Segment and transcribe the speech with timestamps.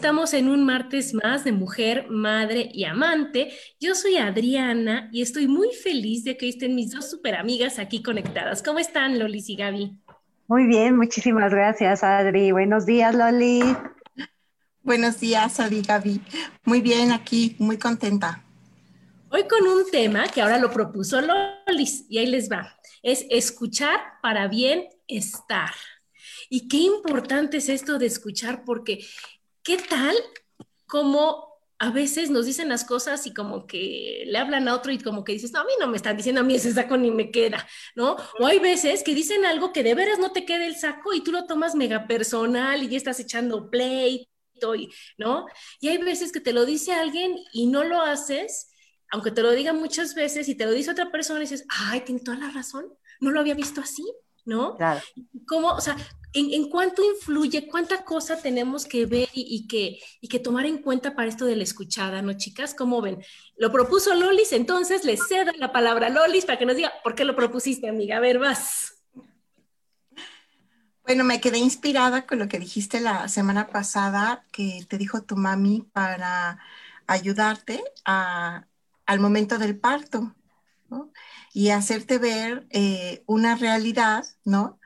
[0.00, 3.52] Estamos en un martes más de mujer, madre y amante.
[3.78, 8.02] Yo soy Adriana y estoy muy feliz de que estén mis dos super amigas aquí
[8.02, 8.62] conectadas.
[8.62, 9.98] ¿Cómo están, Lolis y Gaby?
[10.48, 12.50] Muy bien, muchísimas gracias, Adri.
[12.50, 13.60] Buenos días, Loli.
[14.82, 16.22] Buenos días, Adri Gaby.
[16.64, 18.42] Muy bien, aquí, muy contenta.
[19.28, 22.74] Hoy con un tema que ahora lo propuso Lolis y ahí les va.
[23.02, 25.74] Es escuchar para bien estar.
[26.48, 29.00] Y qué importante es esto de escuchar porque
[29.62, 30.16] ¿qué tal
[30.86, 34.98] como a veces nos dicen las cosas y como que le hablan a otro y
[34.98, 37.10] como que dices, no, a mí no me están diciendo a mí ese saco ni
[37.10, 38.16] me queda, ¿no?
[38.38, 41.22] O hay veces que dicen algo que de veras no te queda el saco y
[41.22, 44.28] tú lo tomas mega personal y ya estás echando play,
[45.16, 45.46] ¿no?
[45.80, 48.70] Y hay veces que te lo dice alguien y no lo haces,
[49.10, 52.02] aunque te lo diga muchas veces y te lo dice otra persona y dices, ay,
[52.02, 54.04] tiene toda la razón, no lo había visto así,
[54.44, 54.76] ¿no?
[54.76, 55.00] Claro.
[55.46, 55.96] ¿Cómo, o sea,
[56.32, 61.14] en, cuánto influye, cuánta cosa tenemos que ver y, que, y que tomar en cuenta
[61.14, 62.74] para esto de la escuchada, ¿no, chicas?
[62.74, 63.22] ¿Cómo ven?
[63.56, 67.14] Lo propuso Lolis, entonces le cedo la palabra a Lolis para que nos diga por
[67.14, 68.18] qué lo propusiste, amiga.
[68.18, 68.94] A ver, vas.
[71.04, 75.36] Bueno, me quedé inspirada con lo que dijiste la semana pasada, que te dijo tu
[75.36, 76.60] mami para
[77.08, 80.36] ayudarte al momento del parto,
[80.88, 81.10] ¿no?
[81.52, 84.80] Y hacerte ver eh, una realidad, ¿no?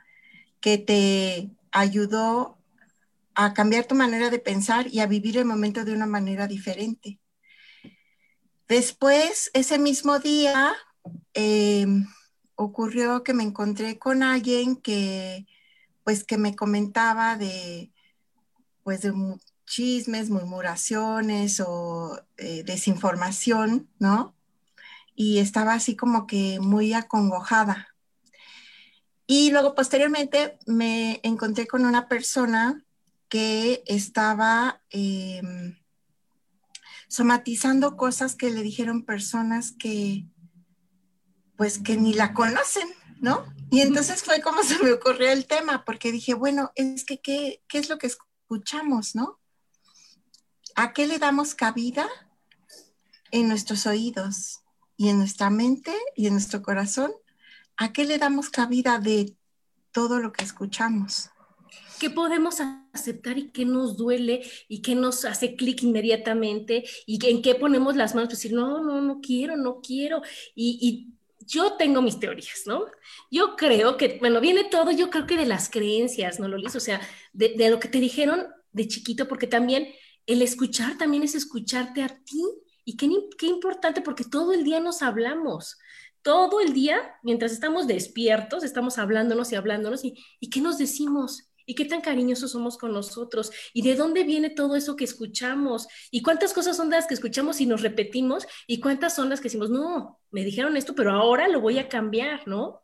[0.64, 2.56] que te ayudó
[3.34, 7.20] a cambiar tu manera de pensar y a vivir el momento de una manera diferente.
[8.66, 10.72] Después, ese mismo día,
[11.34, 12.06] em,
[12.54, 15.46] ocurrió que me encontré con alguien que,
[16.02, 17.92] pues, que me comentaba de,
[18.84, 19.12] pues, de
[19.66, 24.33] chismes, murmuraciones o eh, desinformación, ¿no?
[25.14, 27.94] Y estaba así como que muy acongojada.
[29.26, 32.84] Y luego posteriormente me encontré con una persona
[33.28, 35.78] que estaba em,
[37.08, 40.26] somatizando cosas que le dijeron personas que
[41.56, 42.88] pues que ni la conocen,
[43.20, 43.46] ¿no?
[43.70, 47.62] Y entonces fue como se me ocurrió el tema, porque dije, bueno, es que ¿qué,
[47.68, 49.40] qué es lo que escuchamos, ¿no?
[50.74, 52.08] ¿A qué le damos cabida
[53.30, 54.63] en nuestros oídos
[54.96, 57.12] y en nuestra mente y en nuestro corazón?
[57.76, 59.36] ¿a qué le damos cabida de
[59.92, 61.30] todo lo que escuchamos?
[61.98, 62.58] ¿Qué podemos
[62.92, 67.96] aceptar y qué nos duele y qué nos hace clic inmediatamente y en qué ponemos
[67.96, 70.22] las manos decir, no, no, no quiero, no quiero?
[70.54, 71.10] Y,
[71.46, 72.86] yo tengo mis teorías, ¿no?
[73.30, 76.74] Yo creo que, bueno, viene todo, yo creo que de las creencias, ¿no, Lolis?
[76.74, 77.02] O sea,
[77.34, 79.88] de, lo que te dijeron de chiquito, porque también
[80.24, 82.42] el escuchar también es escucharte a ti.
[82.84, 83.08] Y qué,
[83.38, 85.78] qué importante, porque todo el día nos hablamos
[86.24, 90.16] todo el día, mientras estamos despiertos, estamos hablándonos y hablándonos, y,
[90.50, 94.74] qué nos decimos, y qué tan cariñosos somos con nosotros, y de dónde viene todo
[94.74, 99.14] eso que escuchamos, y cuántas cosas son las que escuchamos y nos repetimos, y cuántas
[99.14, 102.80] son las que decimos, no, me dijeron esto, pero ahora lo voy a cambiar, ¿no?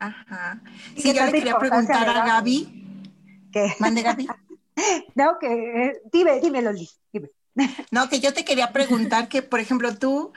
[0.00, 0.60] Ajá.
[0.96, 3.48] Sí, yo le quería preguntar a Gaby.
[3.52, 3.72] ¿Qué?
[3.78, 4.26] Mande, Gaby.
[5.14, 7.30] no, que, eh, dime, dime, Loli, dime.
[7.90, 10.32] No, que yo te quería preguntar que, por ejemplo, tú,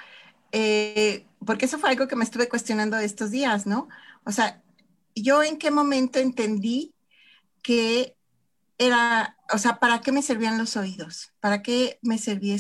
[0.52, 3.88] eh, porque eso fue algo que me estuve cuestionando estos días, ¿no?
[4.24, 4.62] O sea,
[5.16, 6.94] yo en qué momento entendí
[7.62, 8.16] que
[8.78, 11.34] era, o sea, ¿para qué me servían los oídos?
[11.40, 12.56] ¿Para qué me servía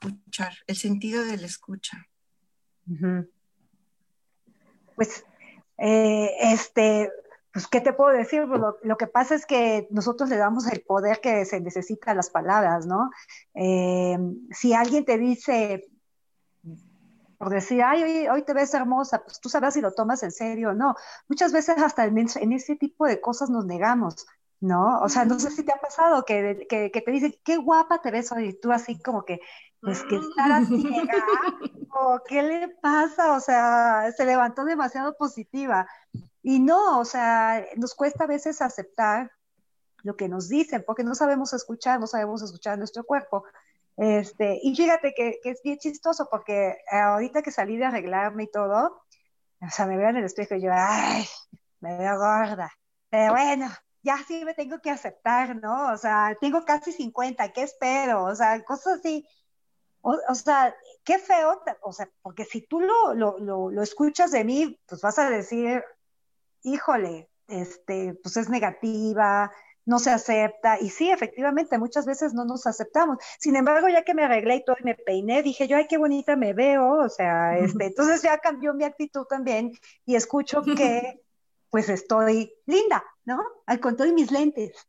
[0.00, 0.54] escuchar?
[0.66, 2.08] El sentido de la escucha.
[4.94, 5.24] Pues,
[5.78, 7.10] eh, este,
[7.54, 8.48] pues, ¿qué te puedo decir?
[8.48, 12.14] Pues, lo, que pasa es que nosotros le damos el poder que se necesita a
[12.16, 13.12] las palabras, ¿no?
[13.54, 14.18] Eh,
[14.50, 15.88] si alguien te dice,
[17.38, 20.70] por decir, ay, hoy, te ves hermosa, pues tú sabrás si lo tomas en serio
[20.70, 20.96] o no.
[21.28, 22.18] Muchas veces hasta en,
[22.52, 24.26] ese tipo de cosas nos negamos,
[24.58, 24.98] ¿no?
[25.00, 28.10] O sea, no sé si te ha pasado que, que, te dicen, qué guapa te
[28.10, 29.38] ves hoy, y tú así como que,
[29.80, 30.18] pues que
[30.66, 31.24] ciega,
[31.94, 35.86] o qué le pasa, o sea, se levantó demasiado positiva.
[36.46, 39.32] Y no, o sea, nos cuesta a veces aceptar
[40.02, 43.44] lo que nos dicen, porque no sabemos escuchar, no sabemos escuchar nuestro cuerpo.
[43.96, 49.04] Este, y fíjate que, es bien chistoso, porque ahorita que salí de arreglarme y todo,
[49.58, 51.24] o sea, me veo en el espejo y yo, ay,
[51.80, 52.70] me veo gorda.
[53.08, 53.70] Pero bueno,
[54.02, 55.94] ya sí me tengo que aceptar, ¿no?
[55.94, 58.24] O sea, tengo casi 50, ¿qué espero?
[58.24, 59.26] O sea, cosas así.
[60.02, 64.44] O, sea, qué feo, o sea, porque si tú lo, lo, lo, lo, escuchas de
[64.44, 65.82] mí, pues vas a decir,
[66.64, 69.52] híjole, este, pues es negativa,
[69.86, 70.80] no se acepta.
[70.80, 73.18] Y sí, efectivamente, muchas veces no nos aceptamos.
[73.38, 75.98] Sin embargo, ya que me arreglé y todo y me peiné, dije yo, ay, qué
[75.98, 76.98] bonita me veo.
[76.98, 79.72] O sea, este, entonces ya cambió mi actitud también
[80.04, 81.20] y escucho que
[81.70, 83.42] pues estoy linda, ¿no?
[83.66, 84.88] Al contrario, mis lentes.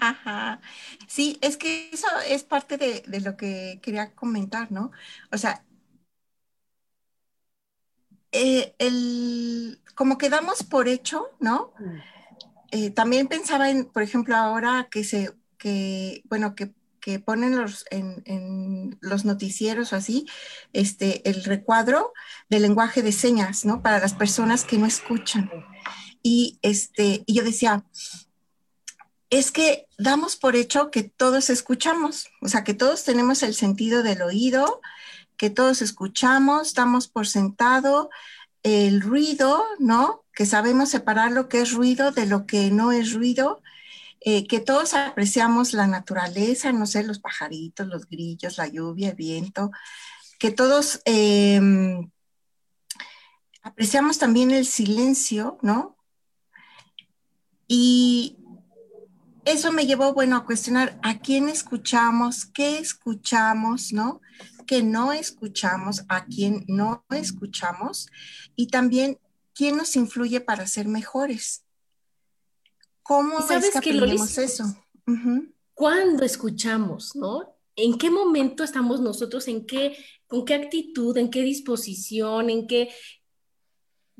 [0.00, 0.60] Ajá.
[1.06, 4.90] Sí, es que eso es parte de, de lo que quería comentar, ¿no?
[5.30, 5.63] O sea,
[8.34, 11.72] eh, el, como que damos por hecho, ¿no?
[11.78, 11.98] Mm.
[12.72, 17.84] Eh, también pensaba en, por ejemplo, ahora que se, que, bueno, que, que ponen los,
[17.90, 20.26] en, en, los noticieros o así,
[20.72, 22.12] este, el recuadro
[22.50, 23.82] del lenguaje de señas, ¿no?
[23.82, 25.50] Para las personas que no escuchan.
[26.20, 27.84] Y, este, y yo decía,
[29.30, 34.02] es que damos por hecho que todos escuchamos, o sea, que todos tenemos el sentido
[34.02, 34.80] del oído,
[35.36, 38.10] que todos escuchamos, damos por sentado
[38.62, 40.24] el ruido, ¿no?
[40.32, 43.62] Que sabemos separar lo que es ruido de lo que no es ruido,
[44.20, 49.16] eh, que todos apreciamos la naturaleza, no sé, los pajaritos, los grillos, la lluvia, el
[49.16, 49.70] viento,
[50.38, 52.10] que todos em,
[53.62, 55.96] apreciamos también el silencio, ¿no?
[57.68, 58.38] Y
[59.44, 64.22] eso me llevó, bueno, a cuestionar a quién escuchamos, qué escuchamos, ¿no?
[64.66, 68.08] Que no escuchamos, a quién no escuchamos
[68.56, 69.18] y también
[69.54, 71.64] quién nos influye para ser mejores.
[73.02, 74.64] ¿Cómo sabes que, aprendemos eso?
[75.74, 77.54] ¿Cuándo escuchamos, no?
[77.76, 79.46] ¿En qué momento estamos nosotros?
[79.48, 79.96] ¿En qué,
[80.26, 82.90] con qué actitud, en qué disposición, en qué,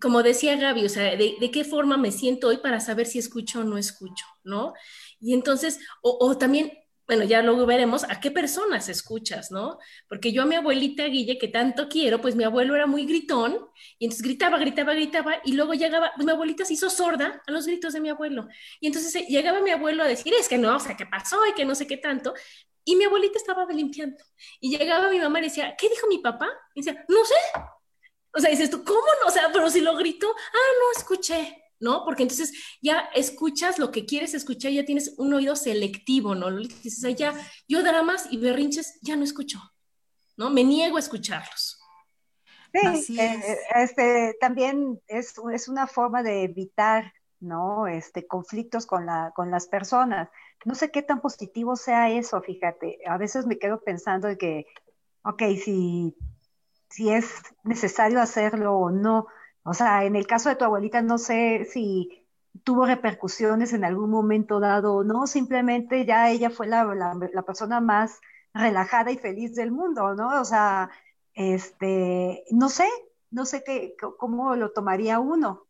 [0.01, 3.61] como decía Gaby, o sea, de, qué forma me siento hoy para saber si escucho
[3.61, 4.75] o no escucho, ¿no?
[5.21, 6.73] Y entonces, o, o también
[7.07, 9.79] bueno, ya luego veremos a qué personas escuchas, ¿no?
[10.09, 13.69] Porque yo a mi abuelita Guille, que tanto quiero, pues mi abuelo era muy gritón,
[13.99, 17.53] y entonces gritaba, gritaba, gritaba, y luego llegaba, pues mi abuelita se hizo sorda a
[17.53, 18.49] los gritos de mi abuelo.
[18.81, 21.45] Y entonces eh, llegaba mi abuelo a decir, es que no, o sea, ¿qué pasó?
[21.47, 22.33] Y que no sé qué tanto.
[22.85, 24.17] Y mi abuelita estaba limpiando.
[24.61, 26.49] Y llegaba mi mamá y decía, ¿qué dijo mi papá?
[26.75, 27.35] Y decía, no sé.
[28.35, 29.29] O sea, dices tú, ¿cómo no?
[29.29, 31.64] O sea, pero si lo gritó, ah, no escuché.
[31.85, 32.03] ¿No?
[32.05, 32.53] Porque entonces
[32.83, 36.51] ya escuchas lo que quieres escuchar, ya tienes un oído selectivo, ¿no?
[36.57, 37.35] Dices, ya,
[37.69, 39.61] yo dramas y berrinches ya no escucho,
[40.37, 40.51] ¿no?
[40.51, 41.79] Me niego a escucharlos.
[42.73, 47.87] Sí, eh, este, también es, es, una forma de evitar, ¿no?
[47.87, 50.29] Este, conflictos con, la, con las personas.
[50.65, 52.99] No sé qué tan positivo sea eso, fíjate.
[53.07, 54.67] A veces me quedo pensando de que,
[55.23, 56.17] ok, si,
[56.91, 59.29] si es necesario hacerlo o no,
[59.65, 62.25] o sea, en el caso de tu abuelita, no sé si
[62.63, 66.85] tuvo repercusiones en algún momento dado o no, simplemente ya ella fue la,
[67.47, 68.21] persona más
[68.53, 70.41] relajada y feliz del mundo, ¿no?
[70.41, 70.91] O sea,
[71.33, 72.89] este, no sé,
[73.31, 75.67] no sé qué, cómo lo tomaría uno.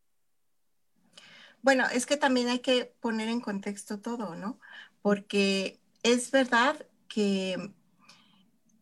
[1.63, 4.59] Bueno, es que también hay que poner en contexto todo, ¿no?
[5.01, 7.73] Porque es verdad que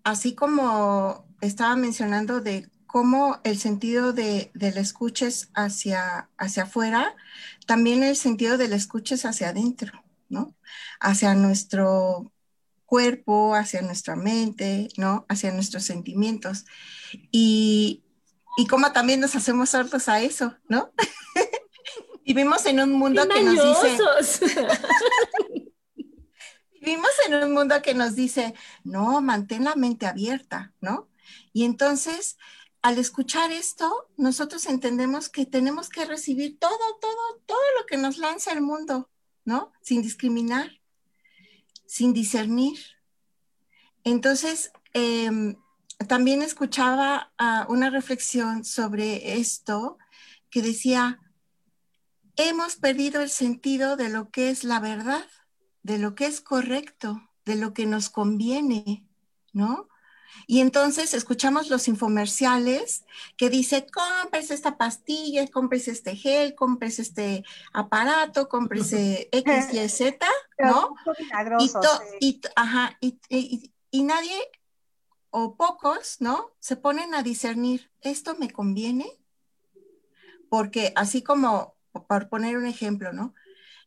[0.05, 7.17] así como estaba mencionando de como el sentido de, del escuches hacia, hacia afuera,
[7.67, 10.55] también el sentido del escuches hacia adentro, ¿no?
[11.01, 12.31] Hacia nuestro
[12.85, 15.25] cuerpo, hacia nuestra mente, ¿no?
[15.31, 16.67] Hacia nuestros sentimientos.
[17.31, 18.05] Y,
[18.59, 20.93] y cómo también nos hacemos sordos a eso, ¿no?
[22.27, 23.99] Vivimos en un mundo que nos dice...
[26.83, 31.09] Vivimos en un mundo que nos dice, no, mantén la mente abierta, ¿no?
[31.53, 32.37] Y entonces
[32.83, 38.19] al escuchar esto, nosotros entendemos que tenemos que recibir todo, todo, todo lo que nos
[38.19, 39.09] lanza el mundo,
[39.45, 39.73] ¿no?
[39.83, 40.81] Sin discriminar,
[41.87, 42.79] sin discernir.
[44.03, 45.57] Entonces, em,
[46.09, 47.33] también escuchaba
[47.69, 49.99] una reflexión sobre esto
[50.51, 51.21] que decía,
[52.35, 55.27] hemos perdido el sentido de lo que es la verdad,
[55.85, 59.07] de lo que es correcto, de lo que nos conviene,
[59.53, 59.89] ¿no?
[60.47, 63.05] Y entonces escuchamos los infomerciales
[63.37, 68.93] que dice, compres esta pastilla, compres este gel, compres este aparato, compres
[69.33, 70.27] X, Y, Z,
[70.59, 70.95] ¿no?
[72.21, 74.37] Y, ajá, y nadie
[75.33, 76.53] o pocos, ¿no?
[76.61, 79.07] Se ponen a discernir, ¿esto me conviene?
[80.51, 81.75] Porque así como,
[82.07, 83.35] por poner un ejemplo, ¿no?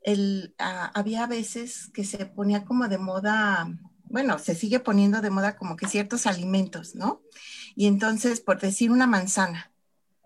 [0.02, 3.68] El, ah, había veces que se ponía como de moda,
[4.16, 7.22] bueno, se sigue poniendo de moda como que ciertos alimentos, ¿no?
[7.76, 9.74] Y entonces, por decir una manzana,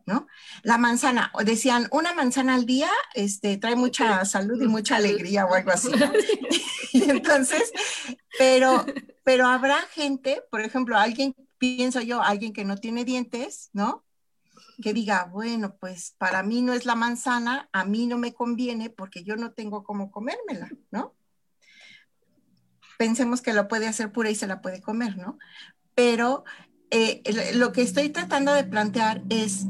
[0.05, 0.27] ¿no?
[0.61, 5.55] La manzana, decían, una manzana al día este, trae mucha salud y mucha alegría o
[5.55, 5.89] algo así.
[6.93, 7.71] y entonces,
[8.37, 8.85] pero,
[9.23, 14.05] pero habrá gente, por ejemplo, alguien, pienso yo, alguien que no tiene dientes, ¿no?
[14.83, 18.91] Que diga, bueno, pues para mí no es la manzana, a mí no me conviene
[18.91, 21.15] porque yo no tengo cómo comérmela, ¿no?
[22.99, 25.39] Pensemos que lo puede hacer pura y se la puede comer, ¿no?
[25.95, 26.43] Pero
[26.91, 27.21] eh,
[27.53, 29.63] lo que estoy tratando de plantear es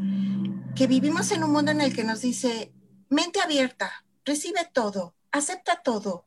[0.76, 2.74] que vivimos en un mundo en el que nos dice,
[3.08, 6.26] mente abierta, recibe todo, acepta todo,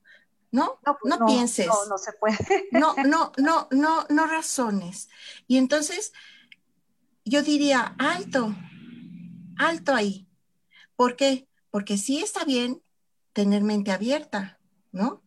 [0.53, 0.79] ¿no?
[0.87, 1.67] No, pues pienses.
[1.67, 2.69] No, no se puede.
[2.71, 5.09] No, no, no, no, no razones.
[5.49, 6.13] Y entonces
[7.25, 8.55] yo diría, alto,
[9.59, 10.29] alto ahí.
[10.95, 11.49] ¿Por qué?
[11.73, 12.81] Porque sí está bien
[13.33, 14.61] tener mente abierta,
[14.93, 15.21] ¿no?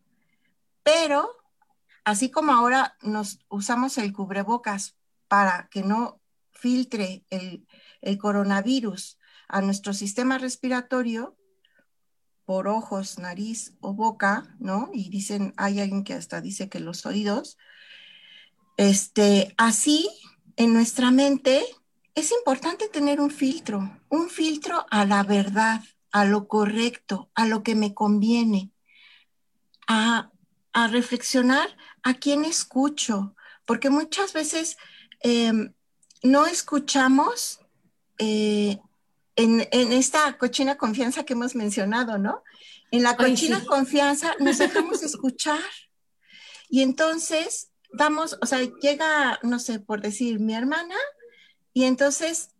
[0.82, 1.35] Pero
[2.06, 4.96] así como ahora nos usamos el cubrebocas
[5.28, 6.20] para que no
[6.52, 7.66] filtre el,
[8.18, 11.36] coronavirus a nuestro sistema respiratorio,
[12.44, 14.90] por ojos, nariz o boca, ¿no?
[14.92, 17.58] Y dicen, hay alguien que hasta dice que los oídos.
[18.76, 20.08] Este, así,
[20.54, 21.64] en nuestra mente,
[22.14, 25.82] es importante tener un filtro, un filtro a la verdad,
[26.12, 28.70] a lo correcto, a lo que me conviene,
[29.88, 30.30] a,
[30.90, 31.74] reflexionar
[32.06, 33.34] a quién escucho,
[33.64, 34.76] porque muchas veces
[35.18, 35.74] em,
[36.22, 37.58] no escuchamos
[38.18, 38.78] eh,
[39.34, 42.44] en, esta cochina confianza que hemos mencionado, ¿no?
[42.92, 45.58] En la cochina confianza nos dejamos escuchar.
[46.68, 50.94] Y entonces vamos, o sea, llega, no sé, por decir, mi hermana,
[51.74, 52.50] y entonces,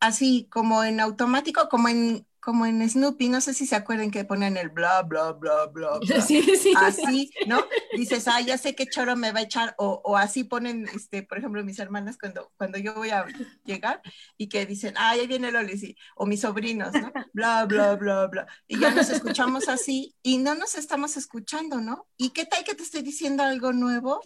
[0.00, 4.24] así como en automático, como en como en Snoopy, no sé si se acuerdan que
[4.24, 6.20] ponen el bla, bla, bla, bla, bla.
[6.22, 6.72] Sí, sí.
[6.76, 7.64] Así, ¿no?
[7.94, 11.22] Dices, ah, ya sé qué choro me va a echar, o, o, así ponen, este,
[11.22, 13.26] por ejemplo, mis hermanas cuando, cuando yo voy a
[13.64, 14.00] llegar
[14.36, 17.12] y que dicen, ah, ahí viene Loli, sí, o mis sobrinos, ¿no?
[17.32, 18.46] Bla, bla, bla, bla.
[18.66, 22.06] Y ya nos escuchamos así y no nos estamos escuchando, ¿no?
[22.16, 24.20] ¿Y qué tal que te estoy diciendo algo nuevo?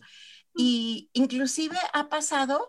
[0.56, 2.68] Y inclusive ha pasado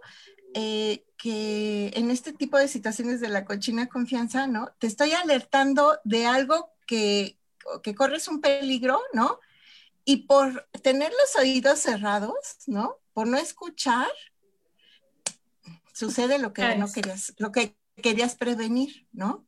[0.56, 4.72] eh, que en este tipo de situaciones de la cochina confianza, ¿no?
[4.80, 7.38] Te estoy alertando de algo que,
[7.84, 9.40] que corres un peligro, ¿no?
[10.04, 12.36] Y por tener los oídos cerrados,
[12.68, 12.98] ¿no?
[13.14, 14.10] Por no escuchar,
[15.94, 19.46] sucede lo que no querías, lo que querías prevenir, ¿no?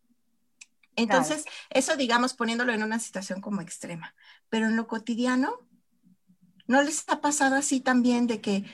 [0.96, 4.16] Entonces, eso digamos poniéndolo en una situación como extrema,
[4.50, 5.60] pero en lo cotidiano,
[6.66, 8.66] ¿no les ha pasado así también de que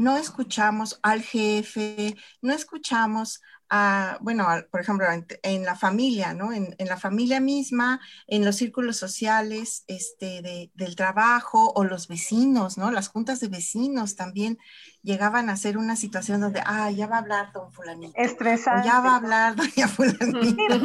[0.00, 5.06] no escuchamos al jefe, no escuchamos a, bueno, por ejemplo,
[5.42, 6.54] en, la familia, ¿no?
[6.54, 12.90] En, la familia misma, en los círculos sociales este, del trabajo o los vecinos, ¿no?
[12.90, 14.58] Las juntas de vecinos también
[15.02, 18.14] llegaban a ser una situación donde, ah, ya va a hablar don fulanito.
[18.16, 18.88] Estresante.
[18.88, 20.78] ya va a hablar doña fulanito.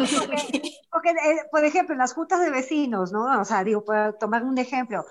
[0.92, 3.40] porque, eh, por ejemplo, en las juntas de vecinos, ¿no?
[3.40, 5.06] O sea, digo, para tomar un ejemplo,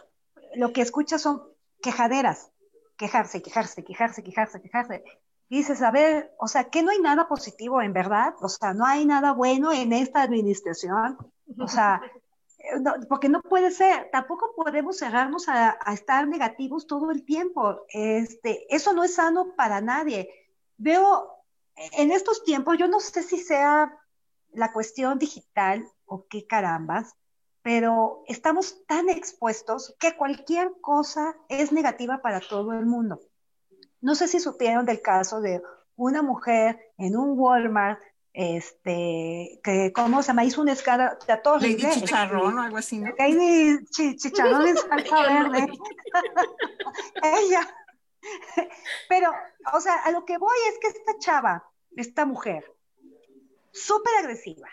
[0.54, 1.42] lo que escuchas son
[1.82, 2.50] quejaderas
[2.96, 5.04] quejarse, quejarse, quejarse, quejarse, quejarse.
[5.48, 8.86] Dices, a ver, o sea, que no hay nada positivo en verdad, o sea, no
[8.86, 11.18] hay nada bueno en esta administración,
[11.58, 12.00] o sea,
[13.08, 18.92] porque no puede ser, tampoco podemos cerrarnos a, estar negativos todo el tiempo, este, eso
[18.94, 20.28] no es sano para nadie.
[20.76, 21.28] Veo
[21.76, 23.96] en estos tiempos, yo no sé si sea
[24.52, 27.14] la cuestión digital o qué carambas,
[27.64, 33.22] pero estamos tan expuestos que cualquier cosa es negativa para todo el mundo.
[34.02, 35.62] No sé si supieron del caso de
[35.96, 37.98] una mujer en un Walmart,
[38.34, 40.44] este, que, ¿cómo se llama?
[40.44, 43.14] Hizo un escala de todo Lady Chicharrón o algo así, ¿no?
[43.16, 45.72] Lady Chicharrón en salsa verde.
[47.22, 47.66] Ella.
[49.08, 49.32] Pero,
[49.72, 51.66] o sea, a lo que voy es que esta chava,
[51.96, 52.70] esta mujer,
[53.72, 54.68] súper agresiva,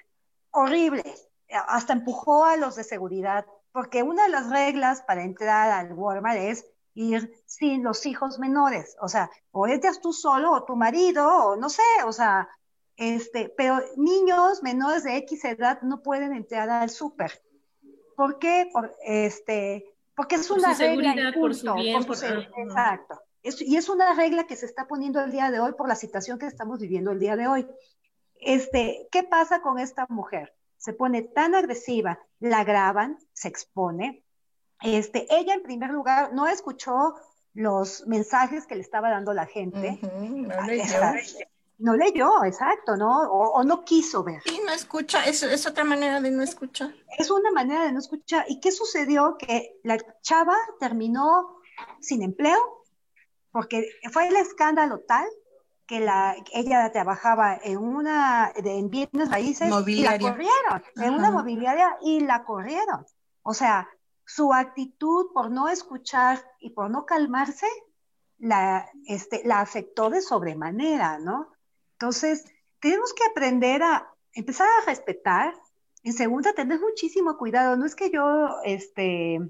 [0.50, 1.06] horrible,
[1.52, 6.38] hasta empujó a los de seguridad, porque una de las reglas para entrar al Walmart
[6.38, 11.26] es ir sin los hijos menores, o sea, o entras tú solo o tu marido,
[11.28, 12.50] o no sé, o sea,
[12.98, 17.42] Este, pero niños menores de X edad no pueden entrar al súper.
[18.16, 18.70] ¿Por qué?
[18.72, 21.34] Por, este, porque es una regla.
[21.40, 23.20] por su bien, exacto.
[23.42, 26.38] y es una regla que se está poniendo el día de hoy por la situación
[26.38, 27.68] que estamos viviendo el día de hoy.
[28.36, 30.54] Este, ¿Qué pasa con esta mujer?
[30.82, 34.26] Se pone tan agresiva, la graban, se expone.
[34.82, 37.14] Este, ella en primer lugar no escuchó
[37.54, 40.00] los mensajes que le estaba dando la gente.
[40.02, 41.00] no leyó.
[41.78, 43.22] No leyó, exacto, ¿no?
[43.30, 44.42] O, no quiso ver.
[44.44, 46.96] Sí, no escucha, es, es otra manera de no escuchar.
[47.20, 48.46] Es una manera de no escuchar.
[48.48, 49.38] ¿Y qué sucedió?
[49.38, 51.60] Que la chava terminó
[52.00, 52.58] sin empleo,
[53.52, 55.28] porque fue el escándalo tal
[55.92, 61.98] que la, ella trabajaba en una, en bienes raíces y la corrieron, en una mobiliaria
[62.02, 63.06] y la corrieron.
[63.44, 63.90] O sea,
[64.26, 67.68] su actitud por no escuchar y por no calmarse
[68.38, 71.52] la, este, la afectó de sobremanera, ¿no?
[72.00, 72.46] Entonces,
[72.80, 75.54] tenemos que aprender a empezar a respetar.
[76.04, 77.76] En segunda, tener muchísimo cuidado.
[77.76, 79.42] No es que yo este,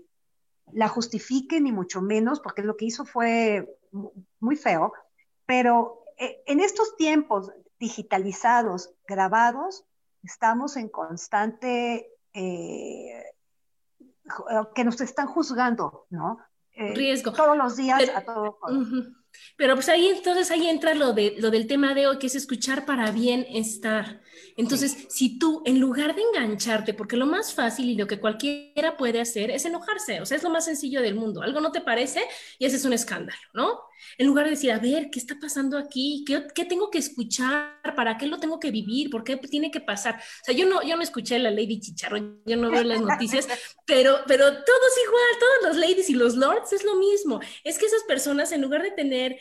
[0.74, 3.78] la justifique, ni mucho menos, porque lo que hizo fue
[4.40, 4.92] muy feo,
[5.46, 6.01] pero
[6.46, 9.86] en estos tiempos digitalizados, grabados,
[10.24, 13.24] estamos en constante eh,
[14.76, 16.40] que nos están juzgando, ¿no?
[16.74, 17.34] Eh, Riesgo.
[17.34, 18.60] Todos los días, a todo.
[19.58, 22.36] Pero pues ahí entonces ahí entra lo, de, lo del tema de hoy, que es
[22.36, 24.21] escuchar para bien estar.
[24.58, 28.98] Entonces, si tú, en lugar de engancharte, porque lo más fácil y lo que cualquiera
[28.98, 31.42] puede hacer es enojarse, o sea, es lo más sencillo del mundo.
[31.42, 32.22] Algo no te parece
[32.60, 33.80] y ese es un escándalo, ¿no?
[34.18, 36.24] En lugar de decir, a ver, ¿qué está pasando aquí?
[36.26, 37.82] ¿Qué, qué tengo que escuchar?
[37.96, 39.10] ¿Para qué lo tengo que vivir?
[39.10, 40.16] ¿Por qué tiene que pasar?
[40.16, 43.48] O sea, yo no, yo no escuché la Lady Chicharro, yo no veo las noticias,
[43.86, 47.40] pero, pero todos igual, todos los ladies y los lords es lo mismo.
[47.64, 49.40] Es que esas personas, en lugar de tener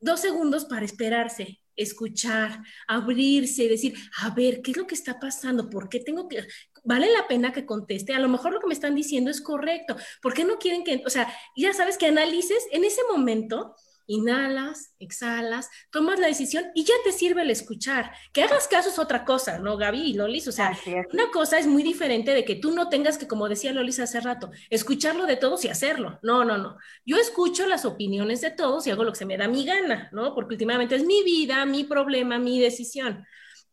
[0.00, 5.70] dos segundos para esperarse, escuchar, abrirse, decir, a ver, ¿qué es lo que está pasando?
[5.70, 6.46] ¿Por qué tengo que...
[6.84, 9.96] Vale la pena que conteste, a lo mejor lo que me están diciendo es correcto,
[10.20, 14.94] ¿por qué no quieren que, o sea, ya sabes que analices en ese momento, inhalas,
[14.98, 18.12] exhalas, tomas la decisión y ya te sirve el escuchar.
[18.32, 20.48] Que hagas caso es otra cosa, ¿no, Gaby y Lolis?
[20.48, 20.76] O sea,
[21.12, 24.20] una cosa es muy diferente de que tú no tengas que, como decía Lolis hace
[24.20, 26.18] rato, escucharlo de todos y hacerlo.
[26.22, 26.76] No, no, no.
[27.04, 30.08] Yo escucho las opiniones de todos y hago lo que se me da mi gana,
[30.12, 30.34] ¿no?
[30.34, 33.24] Porque últimamente es mi vida, mi problema, mi decisión.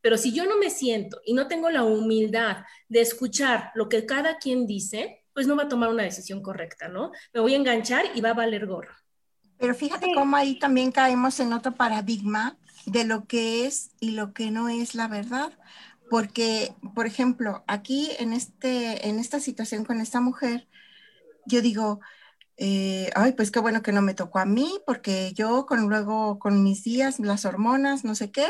[0.01, 4.05] Pero si yo no me siento y no tengo la humildad de escuchar lo que
[4.05, 7.11] cada quien dice, pues no va a tomar una decisión correcta, ¿no?
[7.33, 8.93] Me voy a enganchar y va a valer gorro.
[9.59, 14.33] Pero fíjate cómo ahí también caemos en otro paradigma de lo que es y lo
[14.33, 15.51] que no es la verdad.
[16.09, 20.67] Porque, por ejemplo, aquí en, este, en esta situación con esta mujer,
[21.45, 21.99] yo digo,
[22.61, 26.39] eh, ay, pues qué bueno que no me tocó a mí, porque yo con luego
[26.39, 28.47] con mis días, las hormonas, no sé qué,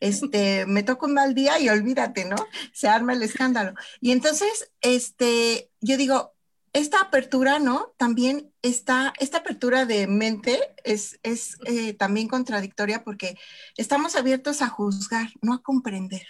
[0.00, 2.36] este, me toco un mal día y olvídate, ¿no?
[2.72, 3.74] Se arma el escándalo.
[4.00, 6.34] Y entonces, este, yo digo,
[6.72, 7.94] esta apertura, ¿no?
[7.98, 13.36] También está, esta apertura de mente es, es eh, también contradictoria porque
[13.76, 16.26] estamos abiertos a juzgar, no a comprender.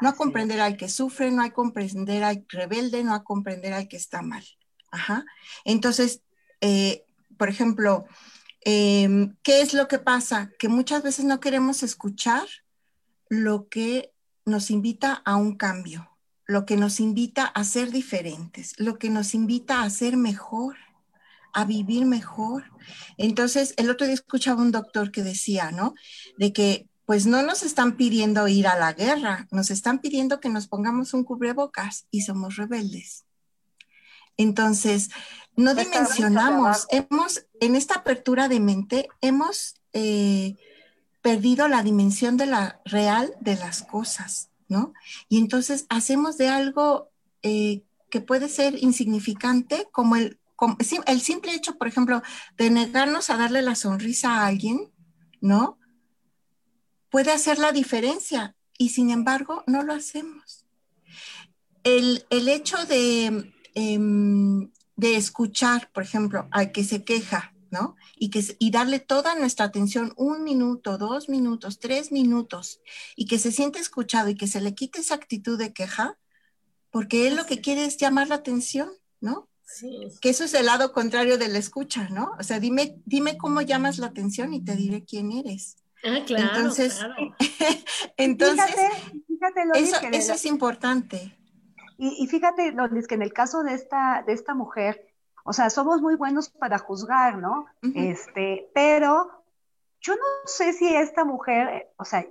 [0.00, 3.86] No a comprender al que sufre, no a comprender al rebelde, no a comprender al
[3.86, 4.44] que está mal.
[4.90, 5.24] Ajá.
[5.64, 6.22] Entonces,
[6.60, 7.04] eh,
[7.36, 8.06] por ejemplo,
[8.62, 10.50] em, ¿qué es lo que pasa?
[10.58, 12.46] Que muchas veces no queremos escuchar
[13.28, 14.12] lo que
[14.44, 16.07] nos invita a un cambio,
[16.48, 20.76] lo que nos invita a ser diferentes, lo que nos invita a ser mejor,
[21.52, 22.64] a vivir mejor.
[23.18, 25.94] Entonces, el otro día escuchaba un doctor que decía, ¿no?
[26.38, 30.48] De que pues no nos están pidiendo ir a la guerra, nos están pidiendo que
[30.48, 33.24] nos pongamos un cubrebocas y somos rebeldes.
[34.38, 35.10] Entonces,
[35.56, 40.56] no dimensionamos, hemos, en esta apertura de mente, hemos eh,
[41.20, 44.50] perdido la dimensión de la real de las cosas.
[44.68, 44.92] ¿No?
[45.28, 47.10] Y entonces hacemos de algo
[47.42, 50.38] eh, que puede ser insignificante, como el,
[51.06, 52.22] el simple hecho, por ejemplo,
[52.56, 54.92] de negarnos a darle la sonrisa a alguien,
[55.40, 55.78] ¿no?
[57.10, 60.66] Puede hacer la diferencia y sin embargo no lo hacemos.
[61.84, 67.96] El, hecho de, em, de escuchar, por ejemplo, al que se queja, ¿no?
[68.20, 72.80] Y, que, y darle toda nuestra atención, un minuto, dos minutos, tres minutos,
[73.16, 76.18] y que se siente escuchado y que se le quite esa actitud de queja,
[76.90, 79.48] porque él lo que quiere es llamar la atención, ¿no?
[79.64, 80.08] Sí.
[80.20, 82.32] Que eso es el lado contrario de la escucha, ¿no?
[82.38, 85.76] O sea, dime, dime cómo llamas la atención y te diré quién eres.
[86.04, 86.56] Ah, claro.
[86.56, 86.98] Entonces,
[88.16, 88.74] entonces
[89.26, 91.36] fíjate, eso, es importante.
[91.98, 95.07] Y, y fíjate, Lolis, que en el caso de esta, de esta mujer,
[95.48, 97.64] o sea, somos muy buenos para juzgar, ¿no?
[97.94, 99.42] Este, pero
[99.98, 102.26] yo no sé si esta mujer, o sea,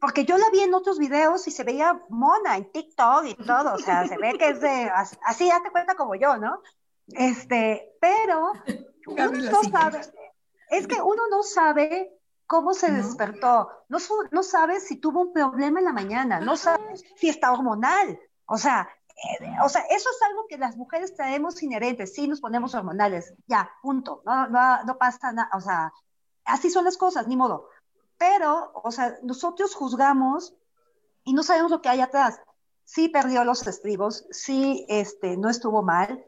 [0.00, 3.74] porque yo la vi en otros videos y se veía mona en TikTok y todo,
[3.74, 4.90] o sea, se ve que es de,
[5.24, 6.60] así, date cuenta como yo, ¿no?
[7.06, 8.50] Este, pero
[9.06, 10.00] uno no sabe,
[10.70, 13.98] es que uno no sabe cómo se despertó, no,
[14.32, 18.58] no sabe si tuvo un problema en la mañana, no sabe si está hormonal, o
[18.58, 18.88] sea,
[19.64, 23.70] o sea, eso es algo que las mujeres traemos inherentes, sí nos ponemos hormonales, ya,
[23.82, 25.92] punto, no, no, no pasa nada, o sea,
[26.44, 27.68] así son las cosas, ni modo.
[28.18, 30.54] Pero, o sea, nosotros juzgamos
[31.24, 32.40] y no sabemos lo que hay atrás.
[32.84, 36.24] Sí perdió los estribos, sí este, no estuvo mal,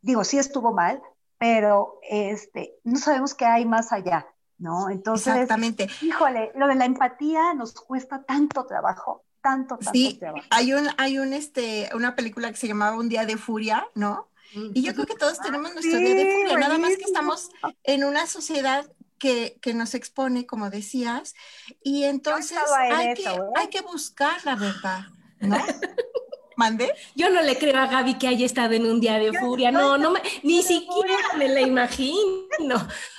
[0.00, 1.02] digo, sí estuvo mal,
[1.36, 4.88] pero este, no sabemos qué hay más allá, ¿no?
[4.88, 5.88] Entonces, Exactamente.
[6.00, 10.18] híjole, lo de la empatía nos cuesta tanto trabajo, tanto, tanto sí,
[10.50, 14.28] Hay un, hay un, este, una película que se llamaba Un día de furia, ¿no?
[14.74, 17.50] Y yo creo que todos tenemos nuestro día de furia, nada más que estamos
[17.84, 21.34] en una sociedad que, que, nos expone, como decías,
[21.82, 22.58] y entonces
[22.90, 23.40] hay, que, ¿eh?
[23.54, 25.06] hay que buscar la verdad,
[25.40, 25.56] ¿no?
[26.56, 26.92] ¿Mande?
[27.14, 29.98] Yo no le creo a Gaby que haya estado en un día de furia, no,
[29.98, 32.46] no, me, ni siquiera me la imagino.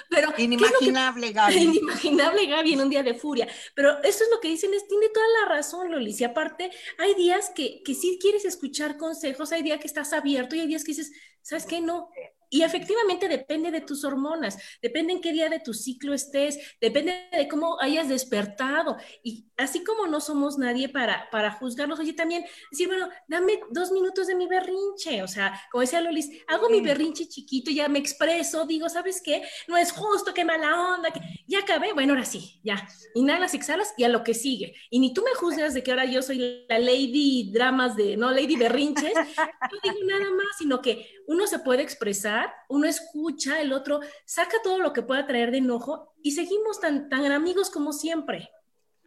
[0.09, 1.55] Pero, inimaginable, Gaby.
[1.55, 3.47] Inimaginable, Gaby, en un día de furia.
[3.75, 6.19] Pero eso es lo que dicen, es, tiene toda la razón, Lolis.
[6.21, 10.55] Y aparte, hay días que, que sí quieres escuchar consejos, hay días que estás abierto
[10.55, 11.79] y hay días que dices, ¿sabes qué?
[11.81, 12.09] No,
[12.49, 17.27] y efectivamente depende de tus hormonas, depende en qué día de tu ciclo estés, depende
[17.31, 18.97] de cómo hayas despertado.
[19.23, 23.91] Y así como no somos nadie para, para juzgarnos, oye, también decir, bueno, dame dos
[23.91, 25.23] minutos de mi berrinche.
[25.23, 29.43] O sea, como decía Lolis, hago mi berrinche chiquito, ya me expreso, digo, ¿sabes qué?
[29.67, 32.87] No es justo, qué mala onda, que ya acabé, bueno, ahora sí, ya.
[33.15, 34.75] Inhalas, exhalas y a lo que sigue.
[34.89, 38.31] Y ni tú me juzgas de que ahora yo soy la lady dramas de, no,
[38.31, 39.13] lady berrinches,
[39.71, 42.36] no digo nada más, sino que uno se puede expresar,
[42.69, 47.09] uno escucha, el otro saca todo lo que pueda traer de enojo y seguimos tan,
[47.09, 48.49] tan amigos como siempre.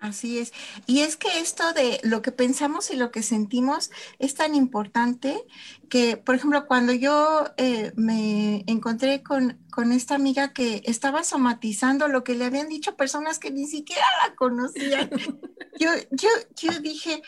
[0.01, 0.55] Así es.
[0.87, 5.45] Y es que esto de lo que pensamos y lo que sentimos es tan importante
[5.91, 12.09] que, por ejemplo, cuando yo eh, me encontré con, con, esta amiga que estaba somatizando
[12.09, 15.11] lo que le habían dicho personas que ni siquiera la conocían,
[15.79, 17.23] yo, yo, yo dije,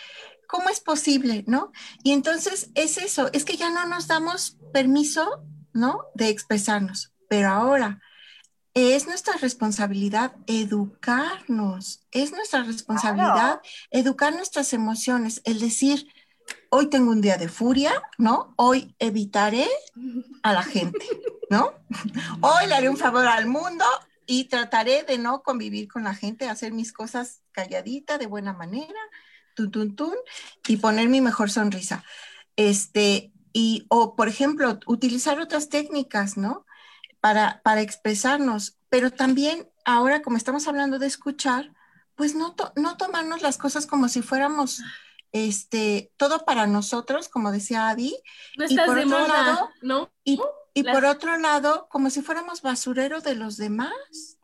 [0.46, 1.72] ¿cómo es posible, no?
[2.02, 6.06] Y entonces es eso, es que ya no nos damos permiso, ¿no?
[6.14, 8.00] De expresarnos, pero ahora
[8.74, 16.08] es nuestra responsabilidad educarnos, es nuestra responsabilidad educar nuestras emociones, el decir,
[16.70, 18.54] hoy tengo un día de furia, ¿no?
[18.56, 19.68] Hoy evitaré
[20.42, 21.06] a la gente,
[21.50, 21.74] ¿no?
[22.40, 23.84] Hoy le haré un favor al mundo
[24.26, 29.00] y trataré de no convivir con la gente, hacer mis cosas calladita, de buena manera,
[29.54, 30.14] tun, tun, tun,
[30.66, 32.04] y poner mi mejor sonrisa.
[32.56, 36.66] Este, y, o por ejemplo, utilizar otras técnicas, ¿no?
[37.20, 41.72] Para, para expresarnos, pero también ahora como estamos hablando de escuchar,
[42.14, 44.82] pues no, no tomarnos las cosas como si fuéramos
[45.32, 48.16] este, todo para nosotros, como decía Adi.
[48.56, 50.10] No estás y por de otro lado, ¿no?
[50.24, 50.40] Y,
[50.74, 54.38] y por otro lado, como si fuéramos basurero de los demás.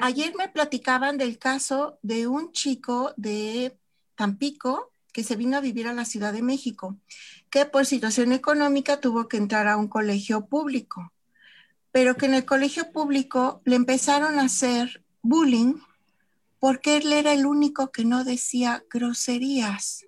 [0.00, 3.76] Ayer me platicaban del caso de un chico de
[4.14, 6.98] Tampico, que se vino a vivir a la Ciudad de México,
[7.50, 11.12] que por situación económica tuvo que entrar a un colegio público,
[11.90, 15.74] pero que en el colegio público le empezaron a hacer bullying
[16.58, 20.06] porque él era el único que no decía groserías.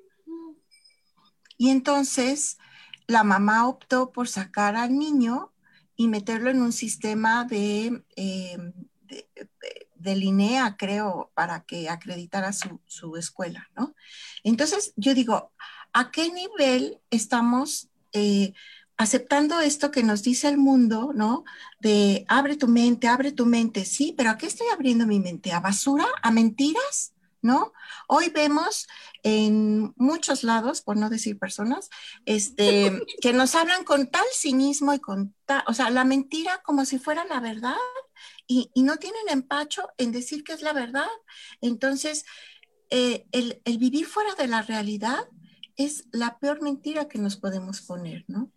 [1.58, 2.58] Y entonces
[3.06, 5.52] la mamá optó por sacar al niño
[5.96, 8.56] y meterlo en un sistema de, eh,
[10.16, 13.94] Linea, creo, para que acreditara su, escuela, ¿no?
[14.42, 15.52] Entonces, yo digo,
[15.92, 18.52] ¿a qué nivel estamos eh,
[18.96, 21.44] aceptando esto que nos dice el mundo, ¿no?
[21.80, 25.52] De abre tu mente, abre tu mente, sí, pero ¿a qué estoy abriendo mi mente?
[25.52, 26.06] ¿A basura?
[26.22, 27.12] ¿A mentiras?
[27.42, 27.72] ¿No?
[28.08, 28.86] Hoy vemos
[29.22, 31.90] en muchos lados, por no decir personas,
[32.24, 36.84] este, que nos hablan con tal cinismo y con tal, o sea, la mentira como
[36.86, 37.76] si fuera la verdad,
[38.46, 41.08] y, no tienen empacho en decir que es la verdad.
[41.60, 42.24] Entonces,
[42.90, 45.28] eh, el, vivir fuera de la realidad
[45.76, 48.52] es la peor mentira que nos podemos poner, ¿no?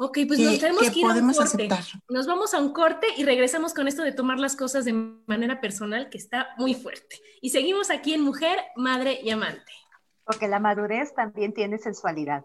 [0.00, 1.68] Ok, pues nos tenemos que, ir a un corte.
[2.08, 5.60] Nos vamos a un corte y regresamos con esto de tomar las cosas de manera
[5.60, 7.20] personal, que está muy fuerte.
[7.40, 9.72] Y seguimos aquí en Mujer, Madre y Amante.
[10.24, 12.44] Porque la madurez también tiene sensualidad.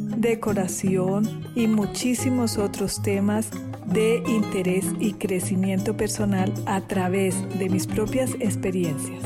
[0.17, 3.49] decoración y muchísimos otros temas
[3.85, 9.23] de interés y crecimiento personal a través de mis propias experiencias.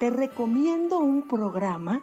[0.00, 2.02] te recomiendo un programa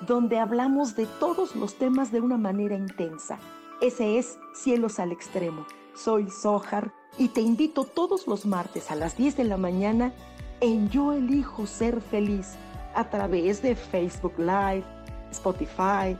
[0.00, 3.38] donde hablamos de todos los temas de una manera intensa.
[3.82, 5.66] Ese es Cielos al Extremo.
[5.94, 10.12] Soy Sohar y te invito todos los martes a las 10 de la mañana
[10.60, 12.54] en Yo Elijo Ser Feliz
[12.94, 14.84] a través de Facebook Live,
[15.30, 16.16] Spotify,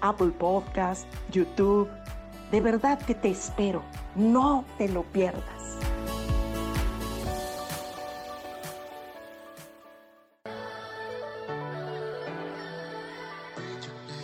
[0.00, 1.88] Apple Podcast, YouTube.
[2.50, 3.82] De verdad que te espero.
[4.14, 5.78] No te lo pierdas.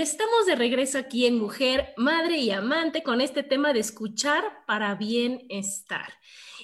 [0.00, 4.94] Estamos de regreso aquí en Mujer, Madre y Amante con este tema de escuchar para
[4.94, 6.14] bienestar.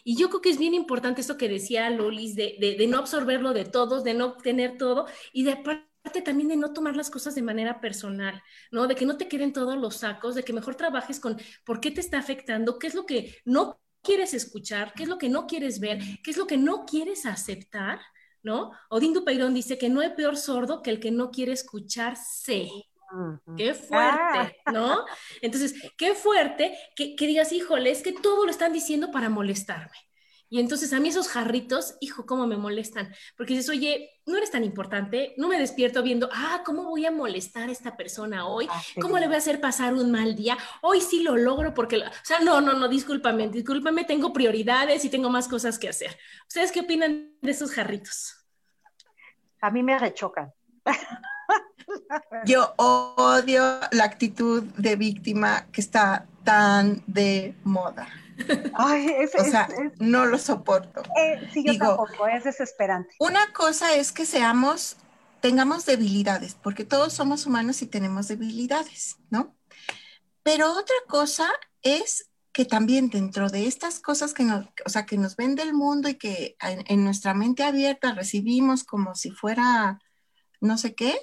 [0.04, 3.52] Y yo creo que es bien importante esto que decía Lolis, de, de, no absorberlo
[3.52, 7.34] de todos, de no tener todo y de parte también de no tomar las cosas
[7.34, 8.86] de manera personal, ¿no?
[8.86, 11.90] De que no te queden todos los sacos, de que mejor trabajes con por qué
[11.90, 15.46] te está afectando, qué es lo que no quieres escuchar, qué es lo que no
[15.46, 18.00] quieres ver, qué es lo que no quieres aceptar,
[18.42, 18.70] ¿no?
[18.88, 22.70] Odín Dupeirón dice que no hay peor sordo que el que no quiere escucharse.
[23.56, 24.72] Qué fuerte, ah.
[24.72, 25.04] ¿no?
[25.40, 29.96] Entonces, qué fuerte que, que, digas, híjole, es que todo lo están diciendo para molestarme.
[30.48, 34.52] Y entonces a mí esos jarritos, hijo, cómo me molestan, porque dices, oye, no eres
[34.52, 38.68] tan importante, no me despierto viendo, ah, ¿cómo voy a molestar a esta persona hoy?
[38.70, 40.56] Ah, ¿Cómo le voy a hacer pasar un mal día?
[40.82, 45.10] Hoy sí lo logro porque, o sea, no, no, no, discúlpame, discúlpame, tengo prioridades y
[45.10, 46.16] tengo más cosas que hacer.
[46.46, 48.36] ¿Ustedes qué opinan de esos jarritos?
[49.60, 50.52] A mí me rechocan.
[52.44, 58.08] Yo odio la actitud de víctima que está tan de moda.
[58.74, 59.68] Ay, o sea,
[59.98, 61.02] no lo soporto.
[61.18, 63.14] Eh, sí, yo tampoco, es desesperante.
[63.18, 64.96] Una cosa es que seamos,
[65.40, 69.56] tengamos debilidades, porque todos somos humanos y tenemos debilidades, ¿no?
[70.42, 71.50] Pero otra cosa
[71.82, 75.74] es que también dentro de estas cosas que nos, o sea, que nos vende el
[75.74, 79.98] mundo y que en nuestra mente abierta recibimos como si fuera
[80.60, 81.18] no sé qué,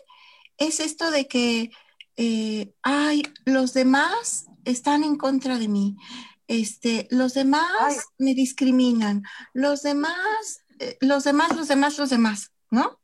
[0.58, 1.72] es esto de que,
[2.18, 5.98] eh, ay, los demás están en contra de mí,
[6.48, 13.00] este, los demás me discriminan, los demás, eh, los demás, los demás, los demás, ¿no?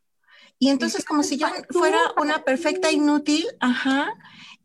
[0.59, 4.13] Y entonces como si yo fuera una perfecta inútil, ajá,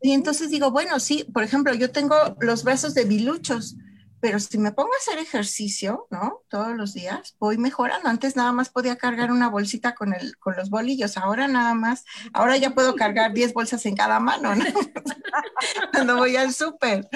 [0.01, 3.75] y entonces digo, bueno, sí, por ejemplo, yo tengo los brazos de biluchos,
[4.19, 6.41] pero si me pongo a hacer ejercicio, ¿no?
[6.49, 8.09] Todos los días, voy mejorando.
[8.09, 12.05] Antes nada más podía cargar una bolsita con, el, con los bolillos, ahora nada más,
[12.33, 14.65] ahora ya puedo cargar 10 bolsas en cada mano, ¿no?
[15.93, 17.07] Cuando voy al súper.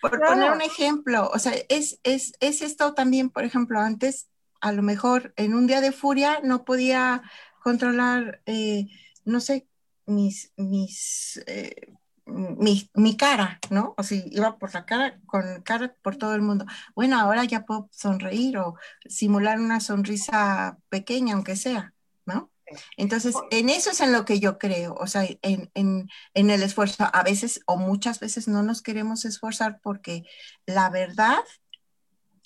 [0.00, 4.28] Por poner un ejemplo, o sea, es, es, es esto también, por ejemplo, antes,
[4.60, 7.22] a lo mejor en un día de furia no podía
[7.62, 8.86] controlar, eh,
[9.24, 9.66] no sé,
[10.06, 11.92] mis, mis eh,
[12.26, 13.94] mi, mi, cara, ¿no?
[13.96, 16.66] O si iba por la cara, con cara por todo el mundo.
[16.94, 21.94] Bueno, ahora ya puedo sonreír o simular una sonrisa pequeña, aunque sea,
[22.26, 22.50] ¿no?
[22.96, 26.62] Entonces, en eso es en lo que yo creo, o sea, en, en, en el
[26.62, 27.08] esfuerzo.
[27.12, 30.24] A veces o muchas veces no nos queremos esforzar porque
[30.66, 31.38] la verdad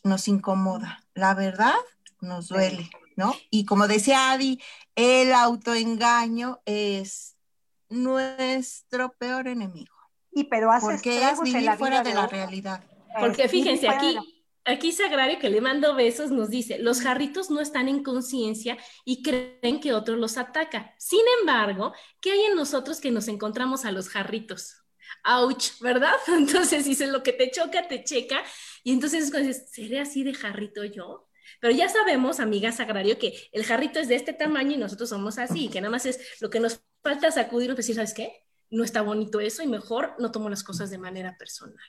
[0.03, 1.75] nos incomoda, la verdad
[2.21, 3.35] nos duele, ¿no?
[3.51, 4.61] Y como decía Adi,
[4.95, 7.36] el autoengaño es
[7.89, 9.95] nuestro peor enemigo.
[10.33, 12.85] Y pero hace Porque es vivir fuera de, la realidad.
[13.19, 14.19] Porque fíjense, aquí,
[14.65, 19.23] aquí Sagrario, que le mando besos, nos dice, los jarritos no están en conciencia y
[19.23, 20.95] creen que otro los ataca.
[20.99, 24.83] Sin embargo, ¿qué hay en nosotros que nos encontramos a los jarritos?
[25.25, 26.17] Ouch, ¿verdad?
[26.29, 28.43] Entonces dice, lo que te choca, te checa.
[28.85, 29.33] Y entonces,
[29.73, 31.29] ¿seré así de jarrito yo?
[31.61, 35.39] Pero ya sabemos, amiga Sagrario, que el jarrito es de este tamaño y nosotros somos
[35.39, 38.45] así, que nada más es lo que nos falta sacudirnos y decir, ¿sabes qué?
[38.69, 41.85] No está bonito eso y mejor no tomo las cosas de manera personal.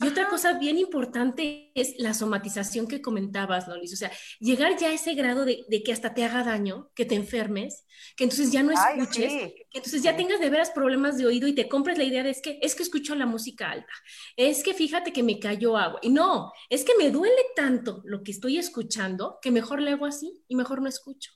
[0.00, 3.92] Y otra cosa bien importante es la somatización que comentabas, Lolis.
[3.92, 7.14] O sea, llegar ya a ese grado de, que hasta te haga daño, que te
[7.14, 7.84] enfermes,
[8.16, 11.54] que entonces ya no escuches, que entonces ya tengas de veras problemas de oído y
[11.54, 13.92] te compres la idea de es que es que escucho la música alta,
[14.36, 16.00] es que fíjate que me cayó agua.
[16.02, 20.06] Y no, es que me duele tanto lo que estoy escuchando que mejor le hago
[20.06, 21.30] así y mejor no escucho.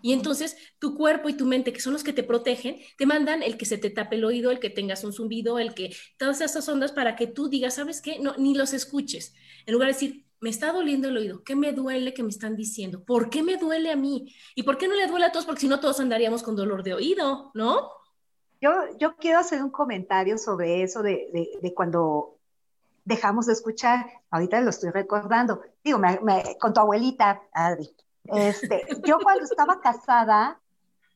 [0.00, 3.42] Y entonces tu cuerpo y tu mente, que son los que te protegen, te mandan
[3.42, 6.40] el que se te tape el oído, el que tengas un zumbido, el que todas
[6.40, 8.18] estas ondas para que tú digas, ¿sabes qué?
[8.18, 9.34] No, ni los escuches.
[9.66, 12.56] En lugar de decir, me está doliendo el oído, ¿qué me duele que me están
[12.56, 13.04] diciendo?
[13.04, 14.34] ¿Por qué me duele a mí?
[14.54, 15.46] ¿Y por qué no le duele a todos?
[15.46, 17.90] Porque si no, todos andaríamos con dolor de oído, ¿no?
[18.60, 21.28] Yo, yo quiero hacer un comentario sobre eso de,
[21.60, 22.38] de, cuando
[23.04, 24.06] dejamos de escuchar.
[24.30, 25.62] Ahorita lo estoy recordando.
[25.82, 26.00] Digo,
[26.60, 27.90] con tu abuelita, Adri.
[28.24, 30.60] Este, yo cuando estaba casada,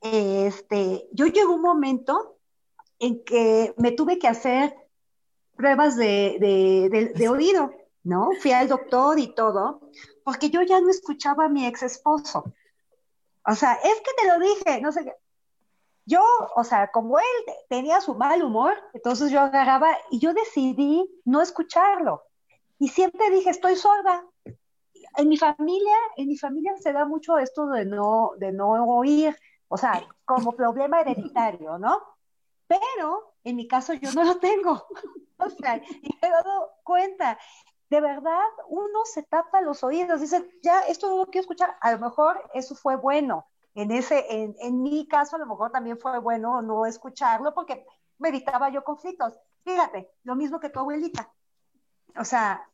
[0.00, 2.36] este, yo llegó un momento
[2.98, 4.74] en que me tuve que hacer
[5.56, 7.72] pruebas de, de, oído,
[8.04, 8.30] ¿no?
[8.40, 9.80] Fui al doctor y todo,
[10.24, 12.44] porque yo ya no escuchaba a mi ex esposo.
[13.44, 15.14] O sea, es que te lo dije, no sé qué.
[16.04, 16.22] Yo,
[16.54, 17.24] o sea, como él
[17.68, 22.22] tenía su mal humor, entonces yo agarraba y yo decidí no escucharlo.
[22.78, 24.24] Y siempre dije, estoy sorda,
[25.16, 29.36] en mi familia, en mi familia se da mucho esto de no, de no oír,
[29.68, 32.00] o sea, como problema hereditario, ¿no?
[32.66, 34.86] Pero en mi caso yo no lo tengo.
[35.38, 37.38] o sea, y me he dado cuenta.
[37.88, 41.76] De verdad, uno se tapa los oídos, dice, ya, esto no lo quiero escuchar.
[41.80, 43.46] A lo mejor eso fue bueno.
[43.74, 47.86] En, ese, en, en mi caso, a lo mejor también fue bueno no escucharlo porque
[48.18, 49.38] me evitaba yo conflictos.
[49.64, 51.32] Fíjate, lo mismo que tu abuelita.
[52.18, 52.66] O sea,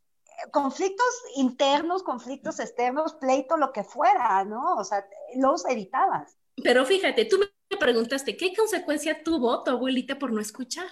[0.50, 4.76] conflictos internos, conflictos externos, pleito, lo que fuera, ¿no?
[4.76, 6.36] O sea, los evitabas.
[6.62, 10.88] Pero fíjate, tú me preguntaste, ¿qué consecuencia tuvo tu abuelita por no escuchar?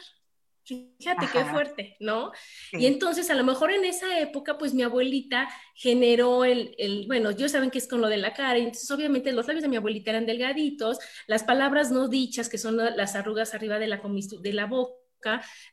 [0.63, 2.31] Fíjate qué fuerte, ¿no?
[2.71, 7.33] Y entonces a lo mejor en esa época, pues mi abuelita generó el, el, bueno,
[7.33, 9.69] yo saben que es con lo de la cara, y entonces obviamente los labios de
[9.69, 14.01] mi abuelita eran delgaditos, las palabras no dichas, que son las arrugas arriba de la,
[14.41, 15.00] de la boca,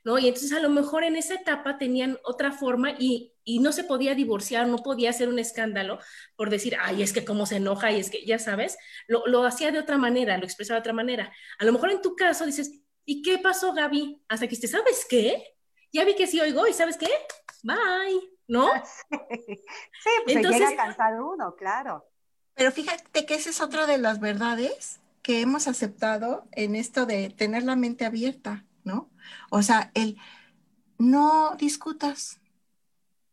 [0.04, 0.18] ¿no?
[0.18, 3.84] Y entonces a lo mejor en esa etapa tenían otra forma y, y, no se
[3.84, 6.00] podía divorciar, no podía hacer un escándalo
[6.36, 9.46] por decir, ay, es que cómo se enoja y es que, ya sabes, lo, lo
[9.46, 11.32] hacía de otra manera, lo expresaba de otra manera.
[11.60, 14.22] A lo mejor en tu caso dices, ¿y qué pasó, Gaby?
[14.28, 15.56] Hasta que te, ¿sabes qué?
[15.92, 17.10] Ya vi que sí oigo y ¿sabes qué?
[17.64, 18.70] Bye, ¿no?
[19.10, 22.06] Sí, pues Entonces, se llega a cansar uno, claro.
[22.54, 27.30] Pero fíjate que esa es otra de las verdades que hemos aceptado en esto de
[27.30, 28.66] tener la mente abierta.
[28.88, 29.12] ¿No?
[29.52, 30.18] O sea, el
[30.98, 32.40] no discutas,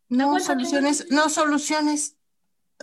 [0.08, 2.16] no soluciones, no soluciones,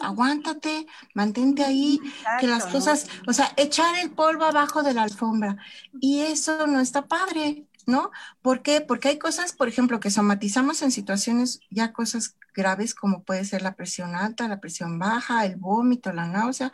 [0.01, 1.99] aguántate, mantente ahí,
[2.39, 5.57] que las cosas, o sea, echar el polvo abajo de la alfombra.
[5.99, 8.09] Y eso no está padre, ¿no?
[8.41, 8.81] ¿Por qué?
[8.81, 13.61] Porque hay cosas, por ejemplo, que somatizamos en situaciones ya cosas graves como puede ser
[13.61, 16.71] la presión alta, la presión baja, el vómito, la náusea,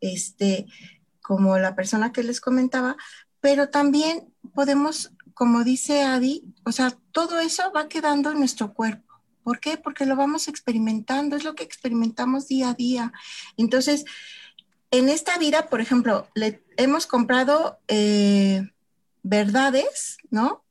[0.00, 0.66] este,
[1.22, 2.96] como la persona que les comentaba,
[3.40, 9.22] pero también podemos como dice Adi, o sea, todo eso va quedando en nuestro cuerpo.
[9.44, 9.76] ¿Por qué?
[9.76, 13.12] Porque lo vamos experimentando, es lo que experimentamos día a día.
[13.56, 14.04] Entonces,
[14.90, 18.68] en esta vida, por ejemplo, le hemos comprado eh,
[19.22, 20.64] verdades, ¿no?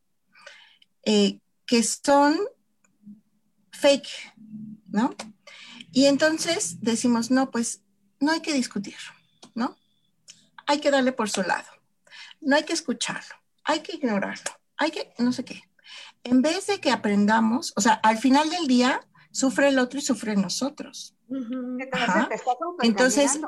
[1.03, 2.38] Eh, que son
[3.71, 4.10] fake,
[4.89, 5.15] ¿no?
[5.93, 7.84] Y entonces decimos, no, pues
[8.19, 8.97] no hay que discutir,
[9.56, 9.77] ¿no?
[10.65, 11.69] Hay que darle por su lado,
[12.41, 13.37] no hay que escucharlo
[13.67, 15.62] hay que ignorarlo, hay que, no sé qué.
[16.23, 19.01] En vez de que aprendamos, o sea, al final del día,
[19.32, 21.13] sufre el otro y sufre nosotros.
[22.82, 23.39] Entonces,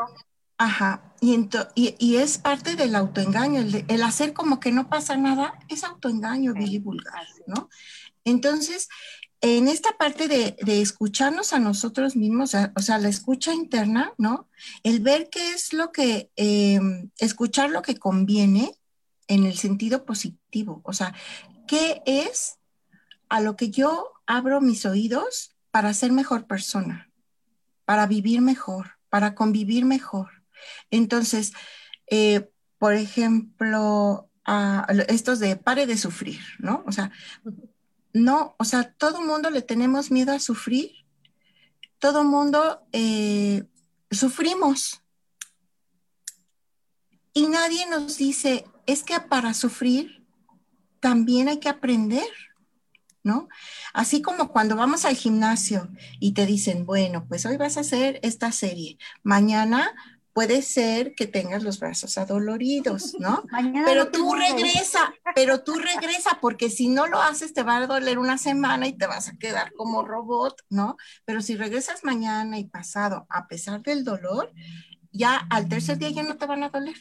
[0.58, 5.84] ajá, y, y, es parte del autoengaño, el, hacer como que no pasa nada, es
[5.84, 7.70] autoengaño, Billy vulgar, ¿no?
[8.26, 8.90] Entonces,
[9.42, 14.50] en esta parte de, escucharnos a nosotros mismos, o sea, la escucha interna, ¿no?
[14.84, 18.79] El ver qué es lo que, em, escuchar lo que conviene,
[19.30, 20.82] en el sentido positivo.
[20.84, 21.14] O sea,
[21.68, 22.58] ¿qué es
[23.30, 27.10] a lo que yo abro mis oídos para ser mejor persona,
[27.86, 30.44] para vivir mejor, para convivir mejor?
[30.92, 31.54] Entonces,
[32.08, 34.30] eh, por ejemplo,
[35.08, 36.84] estos de pare de sufrir, ¿no?
[36.88, 37.12] O sea,
[38.14, 40.92] no, o sea, todo mundo le tenemos miedo a sufrir,
[42.00, 43.64] todo mundo eh,
[44.10, 45.02] sufrimos.
[47.34, 50.26] Y nadie nos dice, es que para sufrir
[51.00, 52.28] también hay que aprender.
[53.22, 53.50] ¿no?
[53.94, 58.20] Así como cuando vamos al gimnasio y te dicen, bueno, pues hoy vas a hacer
[58.24, 59.94] esta serie, mañana
[60.34, 63.44] puede ser que tengas los brazos adoloridos, ¿no?
[63.86, 68.18] pero tú regresa, pero tú regresa, porque si no lo haces te va a doler
[68.18, 70.96] una semana y te vas a quedar como robot, ¿no?
[71.26, 74.54] Pero si regresas mañana y pasado, a pesar del dolor,
[75.12, 76.96] ya al tercer día ya no te van a doler,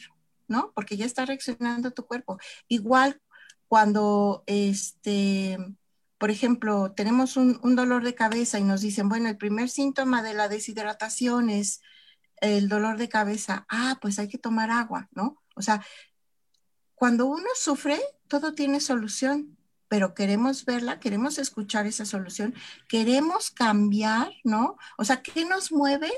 [0.49, 0.71] ¿no?
[0.75, 2.37] Porque ya está reaccionando tu cuerpo.
[2.67, 3.21] Igual
[3.67, 5.57] cuando, este,
[6.17, 10.21] por ejemplo, tenemos un, un dolor de cabeza y nos dicen, bueno, el primer síntoma
[10.23, 11.81] de la deshidratación es
[12.41, 15.41] el dolor de cabeza, ah, pues hay que tomar agua, ¿no?
[15.55, 15.85] O sea,
[16.95, 22.53] cuando uno sufre, todo tiene solución, pero queremos verla, queremos escuchar esa solución,
[22.87, 24.77] queremos cambiar, ¿no?
[24.97, 26.11] O sea, ¿qué nos mueve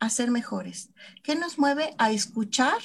[0.00, 0.90] a ser mejores?
[1.22, 2.78] ¿Qué nos mueve a escuchar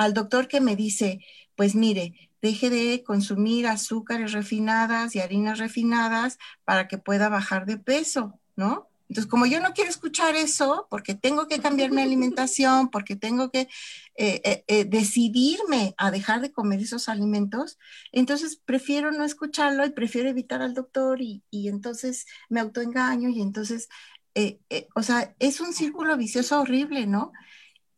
[0.00, 1.20] al doctor que me dice,
[1.56, 7.76] pues mire, deje de consumir azúcares refinadas y harinas refinadas para que pueda bajar de
[7.76, 8.88] peso, ¿no?
[9.10, 13.50] Entonces, como yo no quiero escuchar eso, porque tengo que cambiar mi alimentación, porque tengo
[13.50, 13.68] que
[14.16, 17.78] eh, eh, eh, decidirme a dejar de comer esos alimentos,
[18.10, 23.42] entonces prefiero no escucharlo y prefiero evitar al doctor y, y entonces me autoengaño y
[23.42, 23.90] entonces,
[24.94, 27.32] o sea, es un círculo vicioso horrible, ¿no?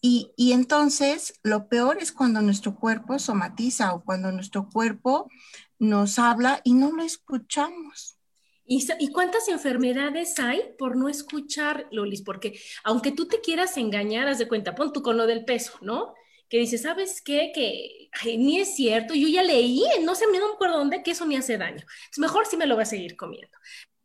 [0.04, 5.30] Y, entonces lo peor es cuando nuestro cuerpo somatiza o cuando nuestro cuerpo
[5.78, 8.18] nos habla y no lo escuchamos.
[8.64, 12.22] ¿Y, cuántas enfermedades hay por no escuchar, Lolis?
[12.22, 15.78] Porque aunque tú te quieras engañar, haz de cuenta, pon tú con lo del peso,
[15.82, 16.14] ¿no?
[16.48, 17.52] Que dices, ¿sabes qué?
[17.54, 21.26] Que ni es cierto, yo ya leí, no sé, no me acuerdo dónde, que eso
[21.26, 21.84] me hace daño.
[22.10, 23.56] Es mejor si me lo voy a seguir comiendo.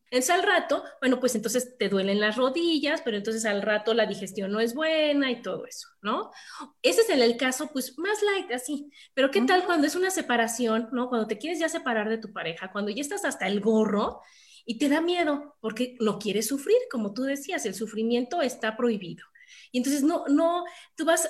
[0.10, 4.05] Entonces al rato, bueno, pues entonces te duelen las rodillas, pero entonces al rato la
[4.05, 6.32] digestión no es buena y todo eso, ¿no?
[6.82, 8.89] Ese es el caso, pues más light, así.
[9.14, 11.10] Pero ¿qué tal cuando es una separación, ¿no?
[11.10, 14.22] Cuando te quieres ya separar de tu pareja, cuando ya estás hasta el gorro
[14.66, 19.26] y te da miedo porque lo quieres sufrir, como tú decías, el sufrimiento está prohibido.
[19.72, 20.64] Y entonces no, no,
[20.95, 21.30] tú vas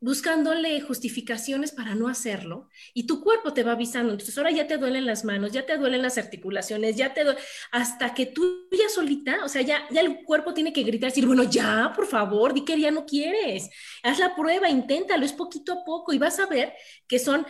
[0.00, 4.12] buscándole justificaciones para no hacerlo y tu cuerpo te va avisando.
[4.12, 7.38] Entonces ahora ya te duelen las manos, ya te duelen las articulaciones, ya te duele,
[7.70, 11.26] hasta que tú ya solita, o sea, ya, ya el cuerpo tiene que gritar, decir,
[11.26, 13.68] bueno, ya, por favor, di que ya no quieres,
[14.02, 16.72] haz la prueba, inténtalo, es poquito a poco y vas a ver
[17.06, 17.46] que son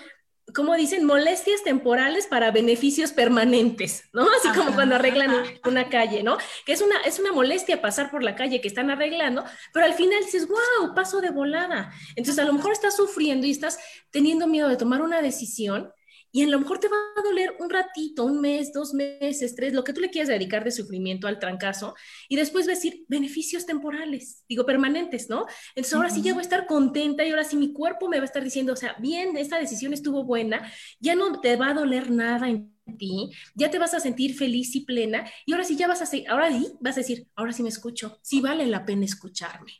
[0.55, 4.23] como dicen, molestias temporales para beneficios permanentes, ¿no?
[4.39, 5.33] Así como cuando arreglan
[5.67, 6.39] una calle, ¿no?
[6.65, 9.95] Que es una, es una molestia pasar por la calle que están arreglando, pero al
[9.95, 11.93] final dices, wow, paso de volada.
[12.17, 13.79] Entonces a lo mejor estás sufriendo y estás
[14.11, 15.93] teniendo miedo de tomar una decisión
[16.33, 19.73] y a lo mejor te va a doler un ratito, un mes, dos meses, tres,
[19.73, 21.95] lo que tú le quieras dedicar de sufrimiento al trancazo,
[22.29, 25.47] y después va a decir beneficios temporales, digo permanentes, ¿no?
[25.75, 28.23] Entonces ahora sí ya voy a estar contenta y ahora sí mi cuerpo me va
[28.23, 30.71] a estar diciendo, o sea, bien, esta decisión estuvo buena,
[31.01, 34.75] ya no te va a doler nada en ti, ya te vas a sentir feliz
[34.75, 37.63] y plena, y ahora sí ya vas a, ahora sí vas a decir, ahora sí
[37.63, 39.73] me escucho, sí vale la pena escucharme.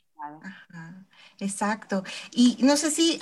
[1.41, 2.03] Exacto.
[2.31, 3.19] Y no sé si,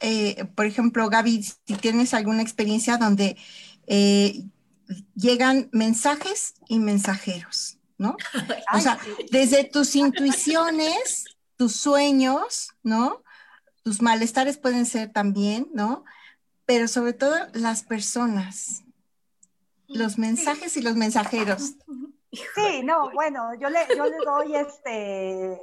[0.00, 3.36] eh, por ejemplo, Gaby, si tienes alguna experiencia donde
[3.88, 4.44] eh,
[5.16, 8.16] llegan mensajes y mensajeros, ¿no?
[8.72, 8.98] O sea,
[9.32, 11.24] desde tus intuiciones,
[11.56, 13.24] tus sueños, ¿no?
[13.82, 16.04] Tus malestares pueden ser también, ¿no?
[16.66, 18.84] Pero sobre todo las personas,
[19.88, 21.74] los mensajes y los mensajeros.
[22.54, 25.62] Sí, no, bueno, yo le, yo le doy este,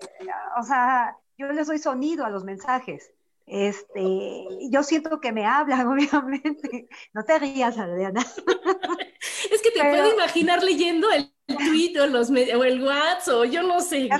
[0.57, 3.11] o sea, yo les doy sonido a los mensajes.
[3.45, 6.87] Este, yo siento que me hablan, obviamente.
[7.13, 8.21] No te rías, Adriana.
[8.21, 13.63] es que te puedo imaginar leyendo el tweet o, los, o el WhatsApp o yo
[13.63, 14.09] no sé.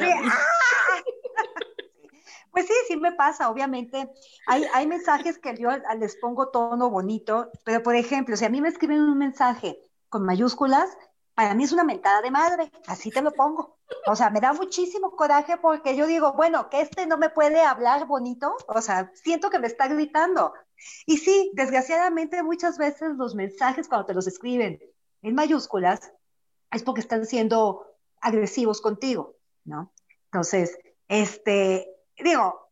[2.51, 4.07] Pues sí, sí me pasa, obviamente.
[4.45, 8.61] Hay, hay mensajes que yo les pongo tono bonito, pero por ejemplo, si a mí
[8.61, 10.95] me escriben un mensaje con mayúsculas,
[11.35, 13.77] para mí es una mentada de madre, así te lo pongo.
[14.07, 17.61] O sea, me da muchísimo coraje porque yo digo, bueno, que este no me puede
[17.61, 20.53] hablar bonito, o sea, siento que me está gritando.
[21.05, 24.79] Y sí, desgraciadamente muchas veces los mensajes cuando te los escriben
[25.21, 26.11] en mayúsculas
[26.71, 27.85] es porque están siendo
[28.21, 29.93] agresivos contigo, ¿no?
[30.25, 30.77] Entonces,
[31.07, 32.69] este, digo,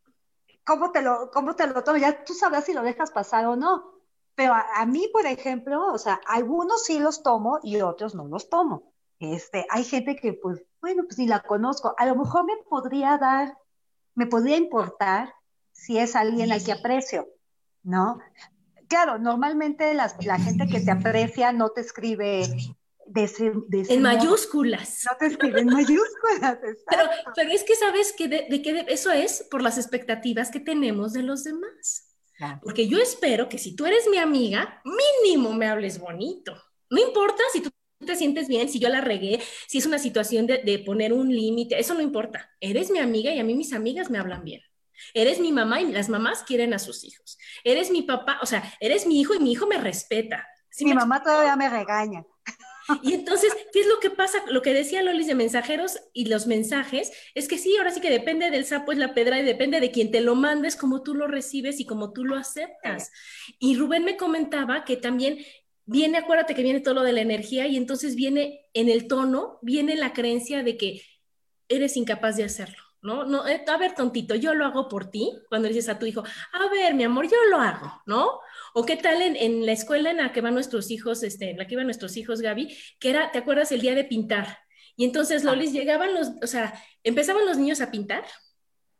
[0.66, 1.98] ¿cómo te lo, cómo te lo tomo?
[1.98, 3.91] Ya tú sabrás si lo dejas pasar o no,
[4.36, 8.50] pero a, mí, por ejemplo, o sea, algunos sí los tomo y otros no los
[8.50, 8.94] tomo.
[9.20, 11.94] Este, hay gente que, pues, bueno, pues ni la conozco.
[11.98, 13.58] A lo mejor me podría dar,
[14.16, 15.34] me podría importar
[15.72, 17.28] si es alguien al que aprecio,
[17.84, 18.20] ¿no?
[18.88, 20.10] Claro, normalmente la
[20.40, 22.48] gente que te aprecia no te escribe
[23.14, 25.06] en mayúsculas.
[25.10, 26.58] No te escribe en mayúsculas.
[26.90, 27.04] Pero,
[27.36, 31.24] pero, es que sabes que de, de eso es por las expectativas que tenemos de
[31.24, 32.11] los demás.
[32.62, 36.56] Porque yo espero que si tú eres mi amiga, mínimo me hables bonito.
[36.90, 37.70] No importa si tú
[38.06, 41.30] te sientes bien, si yo la regué, si es una situación de, de poner un
[41.34, 42.50] límite, eso no importa.
[42.60, 44.62] Eres mi amiga y a mí mis amigas me hablan bien.
[45.14, 47.38] Eres mi mamá y las mamás quieren a sus hijos.
[47.64, 50.48] Eres mi papá, o sea, eres mi hijo y mi hijo me respeta.
[50.80, 52.24] mi mamá todavía me regaña.
[53.04, 54.40] Y entonces, ¿qué es lo que pasa?
[54.48, 58.10] Lo que decía Lolis de mensajeros y los mensajes es que sí, ahora sí que
[58.10, 61.14] depende del sapo es la pedra y depende de quien te lo mandes, cómo tú
[61.14, 63.12] lo recibes y cómo tú lo aceptas.
[63.60, 65.40] Y Rubén me comentaba que también
[65.86, 69.60] viene, acuérdate que viene todo lo de la energía y entonces viene en el tono,
[69.62, 71.02] viene la creencia de que
[71.68, 72.84] eres incapaz de hacerlo.
[73.02, 73.26] ¿no?
[73.26, 76.24] no eh, a ver, tontito, yo lo hago por ti, cuando dices a tu hijo,
[76.54, 78.40] a ver, mi amor, yo lo hago, ¿no?
[78.74, 81.68] O qué tal en, la escuela en la que van nuestros hijos, este, en la
[81.68, 84.60] que iban nuestros hijos, Gaby, que era, ¿te acuerdas el día de pintar?
[84.96, 88.24] Y entonces, Lolis, llegaban los, o sea, empezaban los niños a pintar,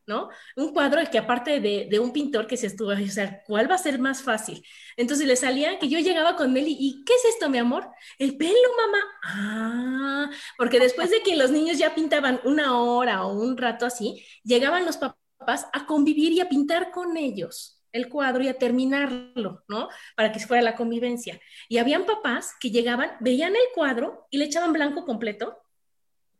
[0.08, 0.30] ¿no?
[0.56, 3.78] Un cuadro que aparte de, un pintor que se estuvo, o sea, ¿cuál va a
[3.78, 4.66] ser más fácil?
[4.98, 7.90] Entonces le salían que yo llegaba con Meli y, ¿qué es esto, mi amor?
[8.18, 9.00] El pelo, mamá.
[9.24, 14.26] Ah, porque después de que los niños ya pintaban una hora o un rato así,
[14.44, 19.64] llegaban los papás a convivir y a pintar con ellos el cuadro y a terminarlo,
[19.68, 19.90] ¿no?
[20.16, 21.40] Para que fuera la convivencia.
[21.70, 25.58] Y habían papás que llegaban, veían el cuadro y le echaban blanco completo,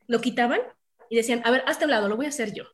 [0.08, 0.62] lo quitaban
[1.10, 2.66] y decían, a ver, hasta un lado, lo voy a hacer yo.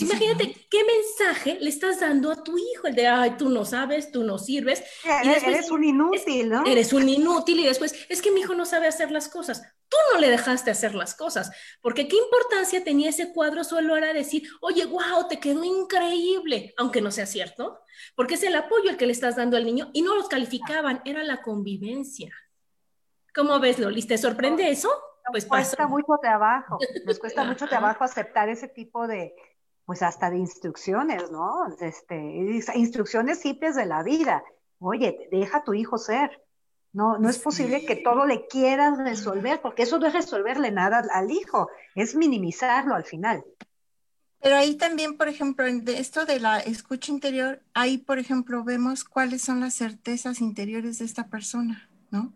[0.00, 4.12] Imagínate qué mensaje le estás dando a tu hijo, el de, ay, tú no sabes,
[4.12, 4.82] tú no sirves.
[5.24, 6.64] Y después, eres un inútil, ¿no?
[6.66, 9.62] Eres un inútil y después, es que mi hijo no sabe hacer las cosas.
[9.88, 14.12] Tú no le dejaste hacer las cosas, porque qué importancia tenía ese cuadro solo era
[14.12, 17.80] decir, oye, wow, te quedó increíble, aunque no sea cierto,
[18.14, 21.00] porque es el apoyo el que le estás dando al niño y no los calificaban,
[21.04, 22.34] era la convivencia.
[23.34, 24.06] ¿Cómo ves, Lolis?
[24.06, 24.90] ¿Te sorprende eso?
[25.30, 29.34] Pues cuesta mucho trabajo, nos cuesta mucho trabajo aceptar ese tipo de,
[29.84, 31.66] pues hasta de instrucciones, ¿no?
[31.80, 32.16] Este,
[32.74, 34.42] instrucciones simples de la vida.
[34.80, 36.42] Oye, deja a tu hijo ser.
[36.98, 41.04] No, no es posible que todo le quieras resolver, porque eso no es resolverle nada
[41.12, 43.44] al hijo, es minimizarlo al final.
[44.42, 49.04] Pero ahí también, por ejemplo, de esto de la escucha interior, ahí, por ejemplo, vemos
[49.04, 52.32] cuáles son las certezas interiores de esta persona, ¿no?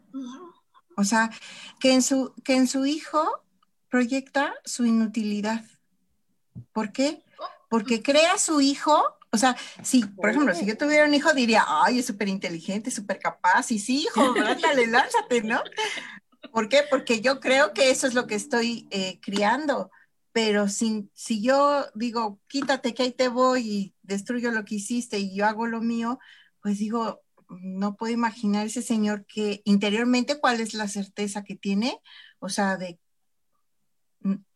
[0.97, 1.33] O sea,
[1.81, 3.43] que en su, que en su hijo
[3.89, 5.65] proyecta su inutilidad.
[6.73, 7.25] ¿Por qué?
[7.73, 9.03] porque crea su hijo,
[9.33, 12.91] o sea, si, por ejemplo, si yo tuviera un hijo, diría, ay, es súper inteligente,
[12.91, 15.63] súper capaz, y sí, hijo, lánzate, lánzate, ¿no?
[16.53, 16.83] ¿Por qué?
[16.91, 19.91] Porque yo creo que eso es lo que estoy eh, criando,
[20.33, 25.19] pero si, si yo digo, quítate que ahí te voy y destruyo lo que hiciste
[25.19, 26.19] y yo hago lo mío,
[26.61, 31.99] pues digo, no puedo imaginar ese señor que interiormente cuál es la certeza que tiene,
[32.39, 32.99] o sea, de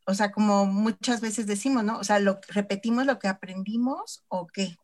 [0.06, 1.98] o sea, como muchas veces decimos, ¿no?
[1.98, 4.76] O sea, lo, repetimos lo que aprendimos o qué.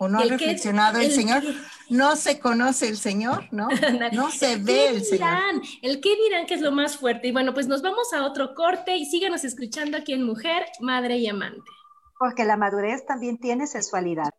[0.00, 1.42] O no ha reflexionado el, Señor,
[1.90, 3.68] no se conoce el Señor, ¿no?
[4.12, 5.64] No se ve el dirán?
[5.64, 5.78] Señor.
[5.82, 7.26] El qué dirán que es lo más fuerte.
[7.26, 11.18] Y bueno, pues nos vamos a otro corte y síganos escuchando aquí en Mujer, Madre
[11.18, 11.70] y Amante.
[12.16, 14.30] Porque la madurez también tiene sensualidad.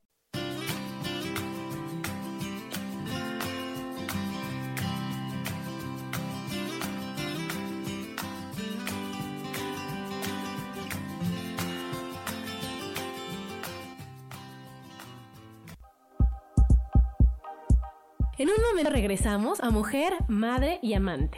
[18.49, 21.37] En un momento regresamos a mujer, madre y amante.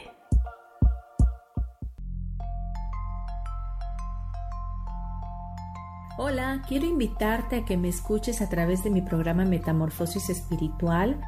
[6.17, 11.19] Hola, quiero invitarte a que me escuches a través de mi programa Metamorfosis Espiritual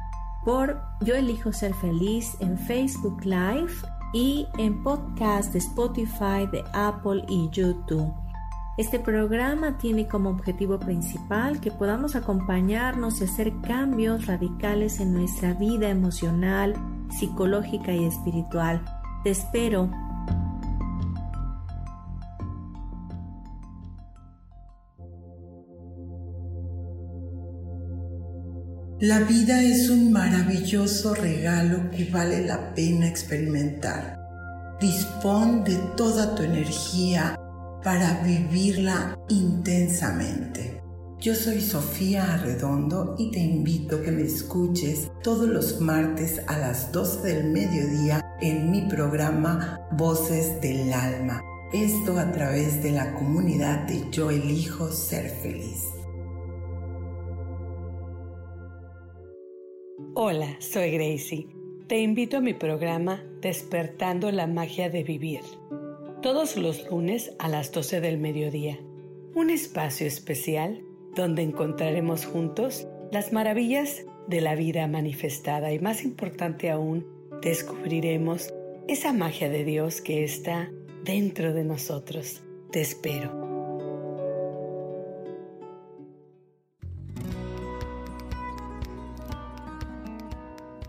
[0.46, 3.74] por Yo elijo ser feliz en Facebook Live
[4.14, 8.23] y en podcast de Spotify, de Apple y YouTube.
[8.76, 15.54] Este programa tiene como objetivo principal que podamos acompañarnos y hacer cambios radicales en nuestra
[15.54, 16.74] vida emocional,
[17.08, 18.84] psicológica y espiritual.
[19.22, 19.88] Te espero.
[28.98, 34.18] La vida es un maravilloso regalo que vale la pena experimentar.
[34.80, 37.38] Dispón de toda tu energía
[37.84, 40.80] para vivirla intensamente.
[41.20, 46.58] Yo soy Sofía Arredondo y te invito a que me escuches todos los martes a
[46.58, 51.42] las 12 del mediodía en mi programa Voces del Alma.
[51.72, 55.82] Esto a través de la comunidad de Yo elijo ser feliz.
[60.14, 61.48] Hola, soy Gracie.
[61.86, 65.42] Te invito a mi programa Despertando la magia de vivir
[66.24, 68.78] todos los lunes a las 12 del mediodía.
[69.34, 70.82] Un espacio especial
[71.14, 77.06] donde encontraremos juntos las maravillas de la vida manifestada y más importante aún,
[77.42, 78.54] descubriremos
[78.88, 80.70] esa magia de Dios que está
[81.04, 82.40] dentro de nosotros.
[82.70, 83.30] Te espero.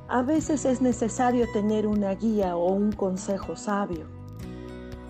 [0.07, 4.14] A veces es necesario tener una guía o un consejo sabio.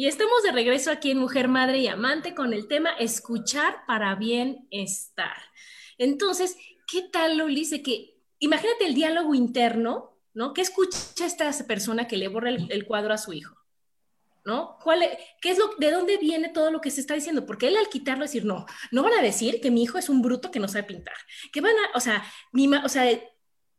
[0.00, 4.14] Y estamos de regreso aquí en Mujer, Madre y Amante con el tema escuchar para
[4.14, 5.36] bienestar.
[5.98, 6.56] Entonces,
[6.90, 7.68] ¿qué tal, Loli?
[7.82, 10.54] que imagínate el diálogo interno, ¿no?
[10.54, 13.54] ¿Qué escucha esta persona que le borra el cuadro a su hijo?
[14.42, 14.78] ¿no?
[14.82, 15.02] ¿Cuál
[15.42, 17.44] ¿Qué es lo, de dónde viene todo lo que se está diciendo?
[17.44, 20.22] Porque él al quitarlo decir, no, no van a decir que mi hijo es un
[20.22, 21.16] bruto que no sabe pintar,
[21.52, 23.04] que van a, o sea, mi o sea,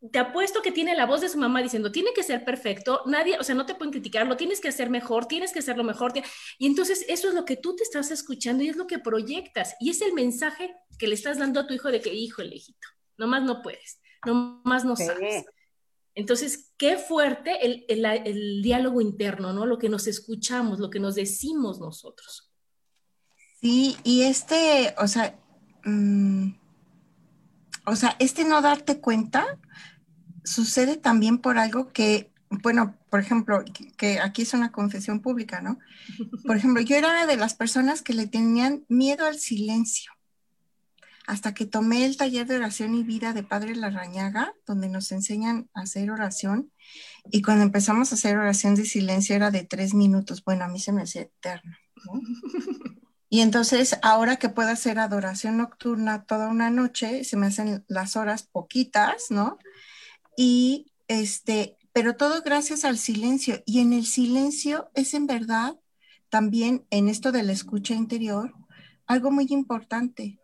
[0.10, 3.38] te apuesto que tiene la voz de su mamá diciendo, tiene que ser perfecto, nadie,
[3.40, 6.14] o sea, no te pueden criticar, lo tienes que hacer mejor, tienes que hacerlo mejor.
[6.58, 9.76] Y entonces eso es lo que tú te estás escuchando y es lo que proyectas.
[9.80, 12.54] Y es el mensaje que le estás dando a tu hijo de que, hijo, el
[12.54, 12.88] hijito,
[13.18, 15.46] nomás no puedes, nomás no sabes.
[16.16, 19.66] Entonces, qué fuerte el, diálogo interno, ¿no?
[19.68, 22.52] Lo que nos escuchamos, lo que nos decimos nosotros.
[23.62, 25.40] Sí, y este, o sea,
[25.86, 26.54] mm,
[27.86, 29.60] o sea, este no darte cuenta
[30.44, 33.64] sucede también por algo que, bueno, por ejemplo,
[33.98, 35.80] que aquí es una confesión pública, ¿no?
[36.46, 40.12] Por ejemplo, yo era de las personas que le tenían miedo al silencio
[41.28, 45.70] hasta que tomé el taller de oración y vida de Padre Larrañaga, donde nos enseñan
[45.74, 46.72] a hacer oración.
[47.32, 50.44] Y cuando empezamos a hacer oración de silencio era de tres minutos.
[50.44, 51.78] Bueno, a mí se me hacía eterno.
[53.34, 58.18] Y entonces, ahora que puedo hacer adoración nocturna toda una noche, se me hacen las
[58.18, 59.58] horas poquitas, ¿no?
[60.44, 63.62] Y este, pero todo gracias al silencio.
[63.68, 65.80] Y en el silencio es en verdad
[66.30, 68.52] también en esto de la escucha interior
[69.06, 70.40] algo muy importante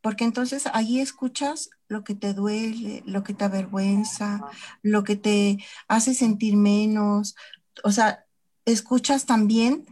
[0.00, 4.40] porque entonces ahí escuchas lo que te duele, lo que te avergüenza,
[4.82, 7.36] lo que te hace sentir menos,
[7.84, 8.26] o sea,
[8.64, 9.86] escuchas también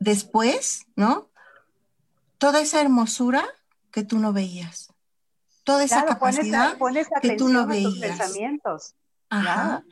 [0.00, 1.30] después, ¿no?
[2.38, 3.46] Toda esa hermosura
[3.92, 4.91] que tú no veías,
[5.64, 6.76] toda esa capacidad
[7.20, 7.98] que tú no veías.
[7.98, 8.94] pensamientos.
[9.28, 9.84] Ajá.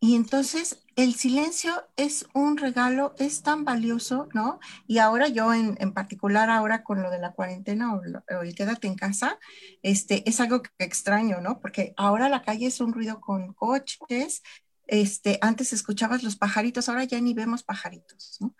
[0.00, 4.60] Y entonces el silencio es un regalo, es tan valioso, ¿no?
[4.86, 8.02] Y ahora yo en, particular, ahora con lo de la cuarentena o,
[8.42, 9.38] el quédate en casa,
[9.82, 11.60] este, es algo que extraño, ¿no?
[11.60, 14.42] Porque ahora la calle es un ruido con coches,
[14.86, 18.54] este, antes escuchabas los pajaritos, ahora ya ni vemos pajaritos, ¿no?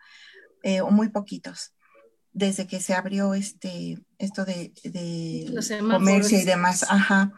[0.65, 1.73] Eh, o muy poquitos
[2.39, 6.85] desde que se abrió este, esto de, de comercio y demás.
[6.89, 7.33] Ajá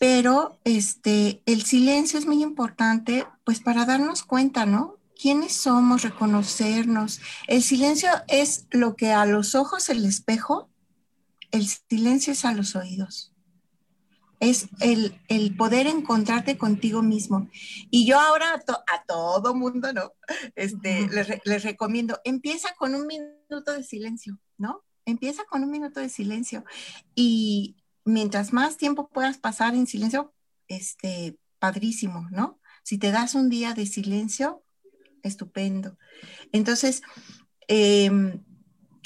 [0.00, 4.96] pero este, el silencio es muy importante, pues para darnos cuenta, ¿no?
[5.14, 6.00] ¿Quiénes somos?
[6.00, 7.20] Reconocernos.
[7.46, 10.70] El silencio es lo que a los ojos el espejo,
[11.50, 13.34] el silencio es a los oídos.
[14.38, 15.20] Es el,
[15.58, 17.50] poder encontrarte contigo mismo.
[17.90, 20.12] Y yo ahora a, todo mundo, ¿no?
[20.54, 24.84] Este, les, les recomiendo, empieza con un minuto de silencio, ¿no?
[25.04, 26.64] Empieza con un minuto de silencio
[27.14, 30.32] y mientras más tiempo puedas pasar en silencio,
[30.68, 32.60] este, padrísimo, ¿no?
[32.84, 34.62] Si te das un día de silencio,
[35.22, 35.98] estupendo.
[36.52, 37.02] Entonces,
[37.66, 38.42] em,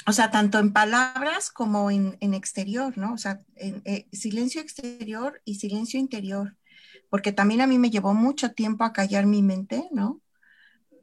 [0.06, 3.14] o sea, tanto en palabras como en, exterior, ¿no?
[3.14, 6.56] O sea, eh, silencio exterior y silencio interior,
[7.08, 10.20] porque también a mí me llevó mucho tiempo a callar mi mente, ¿no?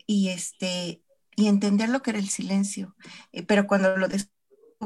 [0.06, 1.02] Y este,
[1.36, 2.96] y entender lo que era el silencio.
[3.32, 4.08] Eh, pero cuando lo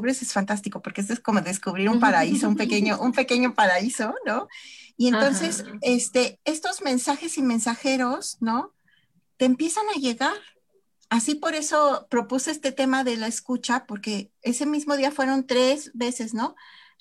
[0.04, 4.48] es fantástico, porque esto es como descubrir un paraíso, un pequeño, un pequeño paraíso, ¿no?
[4.96, 8.74] Y entonces, este, estos mensajes y mensajeros, ¿no?
[9.36, 10.36] Te empiezan a llegar.
[11.08, 15.90] Así por eso propuse este tema de la escucha, porque ese mismo día fueron tres
[15.94, 16.56] veces, ¿no?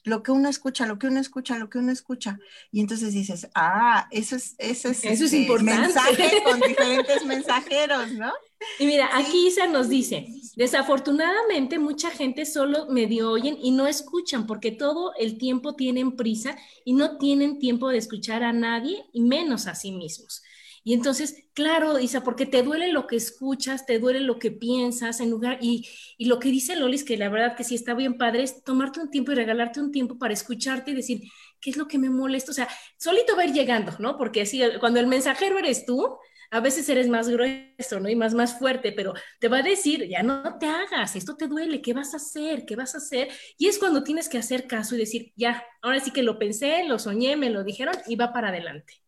[0.06, 2.40] Lo que uno escucha, lo que uno escucha, lo que uno escucha.
[2.72, 5.82] Y entonces dices, ah, eso es, eso es, eso es este, importante.
[5.82, 8.32] mensaje con diferentes mensajeros, ¿no?
[8.80, 14.48] Y mira, aquí Isa nos dice, desafortunadamente mucha gente solo medio oyen y no escuchan
[14.48, 19.22] porque todo el tiempo tienen prisa y no tienen tiempo de escuchar a nadie y
[19.22, 20.42] menos a sí mismos.
[20.88, 25.20] Y entonces, claro, Isa, porque te duele lo que escuchas, te duele lo que piensas,
[25.20, 28.20] en lugar, y, y lo que dice Lolis, que la verdad que sí está bien
[28.20, 31.22] padre, es tomarte un tiempo y regalarte un tiempo para escucharte y decir,
[31.60, 32.52] ¿qué es lo que me molesta?
[32.52, 34.16] O sea, solito va ir llegando, ¿no?
[34.16, 36.18] Porque así, cuando el mensajero eres tú,
[36.52, 38.08] a veces eres más grueso, ¿no?
[38.08, 41.48] Y más, más fuerte, pero te va a decir, ya no te hagas, esto te
[41.48, 42.66] duele, ¿qué vas a hacer?
[42.66, 43.30] ¿Qué vas a hacer?
[43.58, 46.84] Y es cuando tienes que hacer caso y decir, ya, ahora sí que lo pensé,
[46.84, 49.05] lo soñé, me lo dijeron y va para adelante.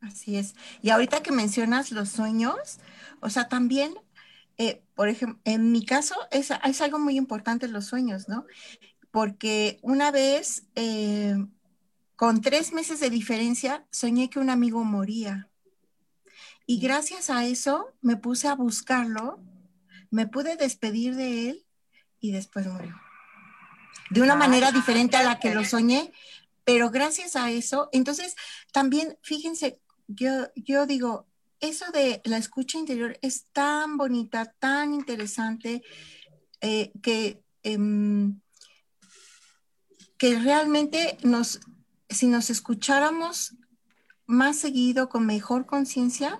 [0.00, 0.54] Así es.
[0.82, 2.78] Y ahorita que mencionas los sueños,
[3.20, 3.94] o sea, también,
[4.56, 8.46] eh, por ejemplo, en mi caso es, es, algo muy importante los sueños, ¿no?
[9.10, 11.36] Porque una vez, eh,
[12.16, 15.48] con tres meses de diferencia, soñé que un amigo moría.
[16.66, 19.40] Y gracias a eso me puse a buscarlo,
[20.10, 21.66] me pude despedir de él
[22.20, 22.94] y después murió.
[24.10, 26.12] De una manera diferente a la que lo soñé,
[26.64, 28.36] pero gracias a eso, entonces
[28.72, 29.80] también fíjense,
[30.14, 31.26] yo, yo digo,
[31.60, 35.82] eso de la escucha interior es tan bonita, tan interesante,
[36.60, 38.40] eh, que, em,
[40.18, 41.60] que realmente nos,
[42.08, 43.56] si nos escucháramos
[44.26, 46.38] más seguido, con mejor conciencia,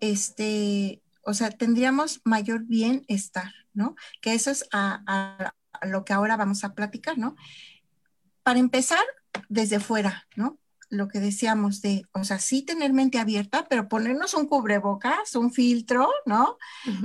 [0.00, 3.96] este, o sea, tendríamos mayor bienestar, ¿no?
[4.20, 7.36] Que eso es a, lo que ahora vamos a platicar, ¿no?
[8.42, 9.04] Para empezar,
[9.48, 10.58] desde fuera, ¿no?
[10.90, 15.52] Lo que decíamos de, o sea, sí tener mente abierta, pero ponernos un cubrebocas, un
[15.52, 16.58] filtro, ¿no?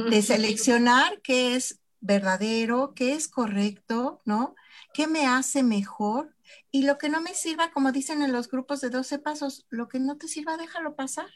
[0.10, 4.56] De seleccionar qué es verdadero, qué es correcto, ¿no?
[4.94, 6.36] ¿Qué me hace mejor?
[6.72, 9.88] Y lo que no me sirva, como dicen en los grupos de 12 pasos, lo
[9.88, 11.30] que no te sirva, déjalo pasar,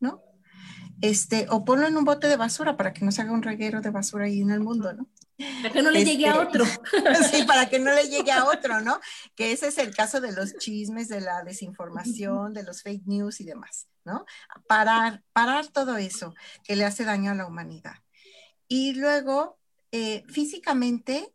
[0.00, 0.22] ¿no?
[1.00, 3.80] este, o ponlo en un bote de basura para que no se haga un reguero
[3.80, 5.08] de basura ahí en el mundo, ¿no?
[5.62, 6.64] Para que no le llegue a este, otro.
[7.30, 9.00] sí, para que no le llegue a otro, ¿no?
[9.34, 13.40] Que ese es el caso de los chismes, de la desinformación, de los fake news
[13.40, 14.24] y demás, ¿no?
[14.66, 16.34] Parar, parar todo eso
[16.64, 17.96] que le hace daño a la humanidad.
[18.68, 19.58] Y luego,
[19.92, 21.32] eh, físicamente,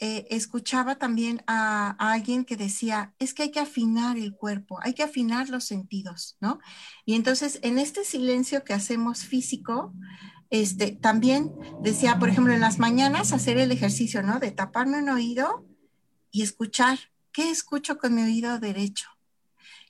[0.00, 4.94] eh, escuchaba también a, alguien que decía, es que hay que afinar el cuerpo, hay
[4.94, 6.60] que afinar los sentidos, ¿no?
[7.04, 9.92] Y entonces en este silencio que hacemos físico,
[10.50, 14.38] este, también decía, por ejemplo, en las mañanas hacer el ejercicio, ¿no?
[14.38, 15.64] De taparme un oído
[16.30, 16.98] y escuchar,
[17.32, 19.08] ¿qué escucho con mi oído derecho?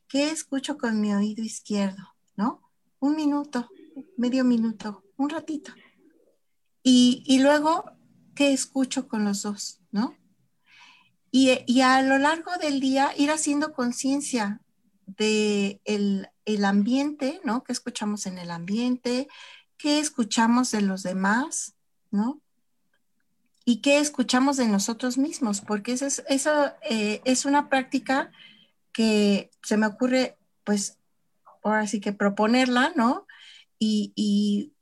[0.08, 2.14] ¿Qué escucho con mi oído izquierdo?
[2.36, 2.62] ¿No?
[3.00, 3.68] Un minuto,
[4.16, 5.72] medio minuto, un ratito.
[6.82, 7.84] Y, y luego,
[8.34, 9.78] ¿qué escucho con los dos?
[9.90, 10.16] ¿no?
[11.30, 14.60] Y, a lo largo del día ir haciendo conciencia
[15.06, 17.62] de el, ambiente, ¿no?
[17.64, 19.28] ¿Qué escuchamos en el ambiente?
[19.78, 21.74] ¿Qué escuchamos de los demás?
[22.10, 22.40] ¿No?
[23.64, 25.60] ¿Y qué escuchamos de nosotros mismos?
[25.60, 28.32] Porque eso es, eso, eh, es una práctica
[28.92, 30.98] que se me ocurre, pues,
[31.62, 33.26] ahora sí que proponerla, ¿no?
[33.78, 34.72] Y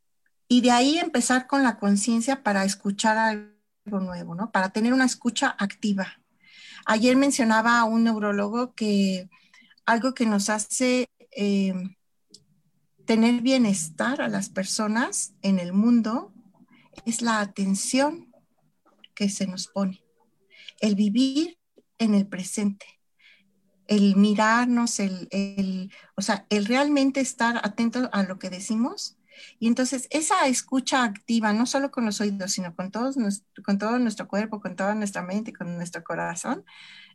[0.49, 4.51] de ahí empezar con la conciencia para escuchar algo nuevo, ¿no?
[4.51, 6.21] Para tener una escucha activa.
[6.87, 9.29] Ayer mencionaba a un neurólogo que
[9.85, 11.75] algo que nos hace eh,
[13.07, 16.33] tener bienestar a las personas en el mundo
[17.05, 18.33] es la atención
[19.15, 20.03] que se nos pone,
[20.81, 21.59] el vivir
[21.99, 22.87] en el presente,
[23.87, 29.17] el mirarnos, el, el, o sea, el realmente estar atento a lo que decimos.
[29.59, 33.17] Y entonces esa escucha activa, no solo con los oídos, sino con, todos,
[33.65, 36.65] con todo nuestro cuerpo, con toda nuestra mente, con nuestro corazón,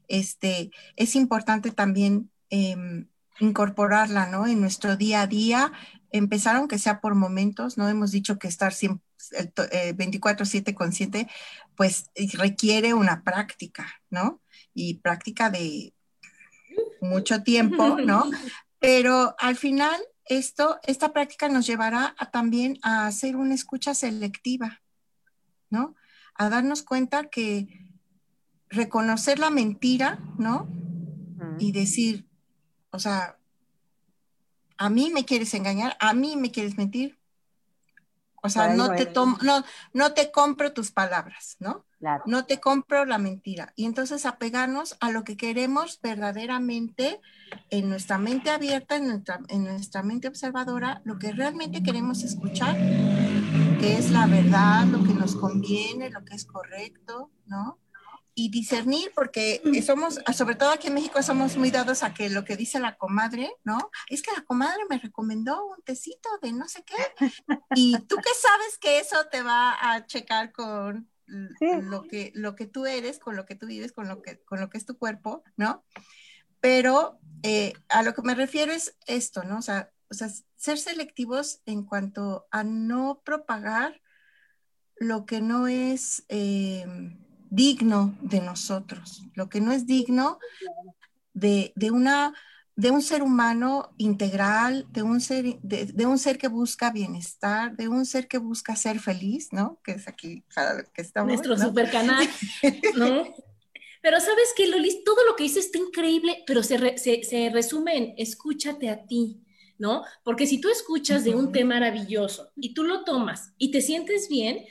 [0.07, 3.07] este, es importante también em,
[3.41, 4.47] incorporarla ¿no?
[4.47, 5.73] en nuestro día a día,
[6.11, 11.27] empezar aunque sea por momentos, no hemos dicho que estar 24/7 eh, consciente,
[11.75, 14.41] pues requiere una práctica, ¿no?
[14.73, 15.93] Y práctica de
[17.01, 18.29] mucho tiempo, ¿no?
[18.79, 24.81] Pero al final esto, esta práctica nos llevará también a hacer una escucha selectiva,
[25.69, 25.95] ¿no?
[26.35, 27.89] A darnos cuenta que
[28.69, 30.69] reconocer la mentira, ¿no?
[31.57, 32.30] Y decir,
[32.91, 33.37] o sea,
[34.77, 37.17] a mí me quieres engañar, a mí me quieres mentir.
[38.43, 39.63] O sea, no te, tomo, no,
[39.93, 41.85] no te compro tus palabras, ¿no?
[42.25, 43.71] No te compro la mentira.
[43.75, 47.21] Y entonces apegarnos a lo que queremos verdaderamente
[47.69, 52.75] en nuestra mente abierta, en nuestra, en nuestra mente observadora, lo que realmente queremos escuchar,
[53.79, 57.77] que es la verdad, lo que nos conviene, lo que es correcto, ¿no?
[58.33, 62.45] Y discernir, porque somos, sobre todo aquí en México, somos muy dados a que lo
[62.45, 63.91] que dice la comadre, ¿no?
[64.07, 66.95] Es que la comadre me recomendó un tecito de no sé qué.
[67.75, 72.67] Y tú qué sabes que eso te va a checar con lo, que, lo que
[72.67, 74.97] tú eres, con lo que tú vives, con lo que, con lo que es tu
[74.97, 75.83] cuerpo, ¿no?
[76.59, 79.57] Pero eh, a lo que me refiero es esto, ¿no?
[79.57, 84.01] O sea, o sea, ser selectivos en cuanto a no propagar
[84.97, 86.85] lo que no es eh,
[87.51, 90.39] digno de nosotros, lo que no es digno
[91.33, 92.33] de, una,
[92.77, 97.89] de un ser humano integral, de un, ser, de, un ser que busca bienestar, de
[97.89, 99.79] un ser que busca ser feliz, ¿no?
[99.83, 100.43] Que es aquí
[100.93, 101.27] que estamos.
[101.27, 102.27] Nuestro super canal,
[102.95, 103.25] ¿no?
[104.01, 108.13] Pero sabes que, Lolis, todo lo que dices está increíble, pero se, se resume en
[108.17, 109.41] escúchate a ti.
[109.81, 110.05] ¿No?
[110.23, 114.29] Porque si tú escuchas de un tema maravilloso y tú lo tomas y te sientes
[114.29, 114.63] bien,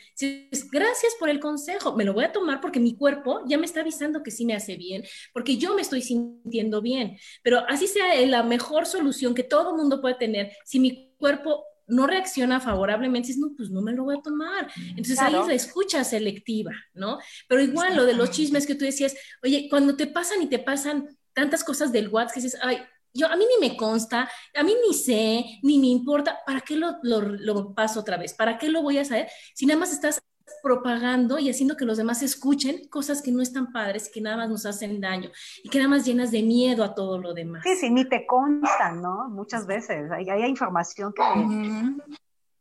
[0.70, 3.80] gracias por el consejo, me lo voy a tomar porque mi cuerpo ya me está
[3.80, 5.02] avisando que sí me hace bien,
[5.32, 10.00] porque yo me estoy sintiendo bien, pero así sea la mejor solución que todo mundo
[10.00, 14.18] puede tener, si mi cuerpo no reacciona favorablemente, dices, no, pues no me lo voy
[14.18, 14.70] a tomar.
[14.90, 17.18] Entonces ahí es la escucha selectiva, ¿no?
[17.48, 20.60] Pero igual lo de los chismes que tú decías, oye, cuando te pasan y te
[20.60, 22.78] pasan tantas cosas del WhatsApp que dices, ay,
[23.12, 26.76] yo, a mí ni me consta, a mí ni sé, ni me importa, ¿para qué
[26.76, 28.34] lo, lo, paso otra vez?
[28.34, 29.28] ¿Para qué lo voy a saber?
[29.54, 30.22] Si nada más estás
[30.62, 34.36] propagando y haciendo que los demás escuchen cosas que no están padres y que nada
[34.36, 35.30] más nos hacen daño
[35.62, 37.62] y que nada más llenas de miedo a todo lo demás.
[37.62, 39.28] Sí, sí, ni te constan, ¿no?
[39.28, 41.22] Muchas veces hay, hay información que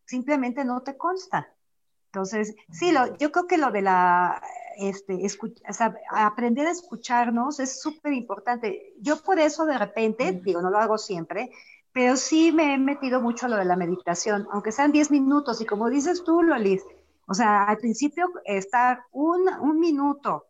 [0.05, 1.55] simplemente no te consta.
[2.11, 4.41] Entonces, sí, lo, yo creo que lo de la
[4.77, 5.19] este,
[6.09, 8.93] aprender a escucharnos es súper importante.
[8.99, 11.51] Yo por eso de repente, digo, no lo hago siempre,
[11.91, 15.61] pero sí me he metido mucho a lo de la meditación, aunque sean 10 minutos,
[15.61, 16.83] y como dices tú, Lolis,
[17.27, 20.47] o sea, al principio estar un, un minuto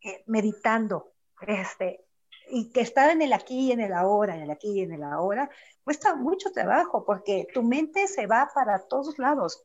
[0.00, 1.12] eh, meditando,
[1.46, 2.04] este,
[2.50, 4.92] y que estar en el aquí y en el ahora, en el aquí y en
[4.92, 5.50] el ahora,
[5.82, 9.64] cuesta mucho trabajo, porque tu mente se va para todos lados.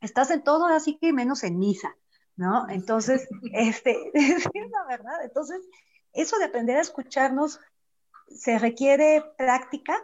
[0.00, 1.94] Estás en todo, así que menos en misa.
[2.38, 2.68] ¿no?
[2.70, 5.24] Entonces, este, es la verdad.
[5.24, 5.60] Entonces,
[6.14, 7.60] eso de aprender a escucharnos
[8.28, 10.00] se requiere práctica,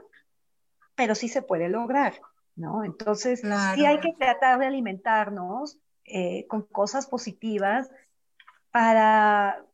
[0.97, 2.20] pero sí se puede lograr,
[2.57, 2.84] ¿no?
[2.84, 7.88] Entonces, sí hay que tratar de alimentarnos eh, con cosas positivas
[8.70, 9.64] para,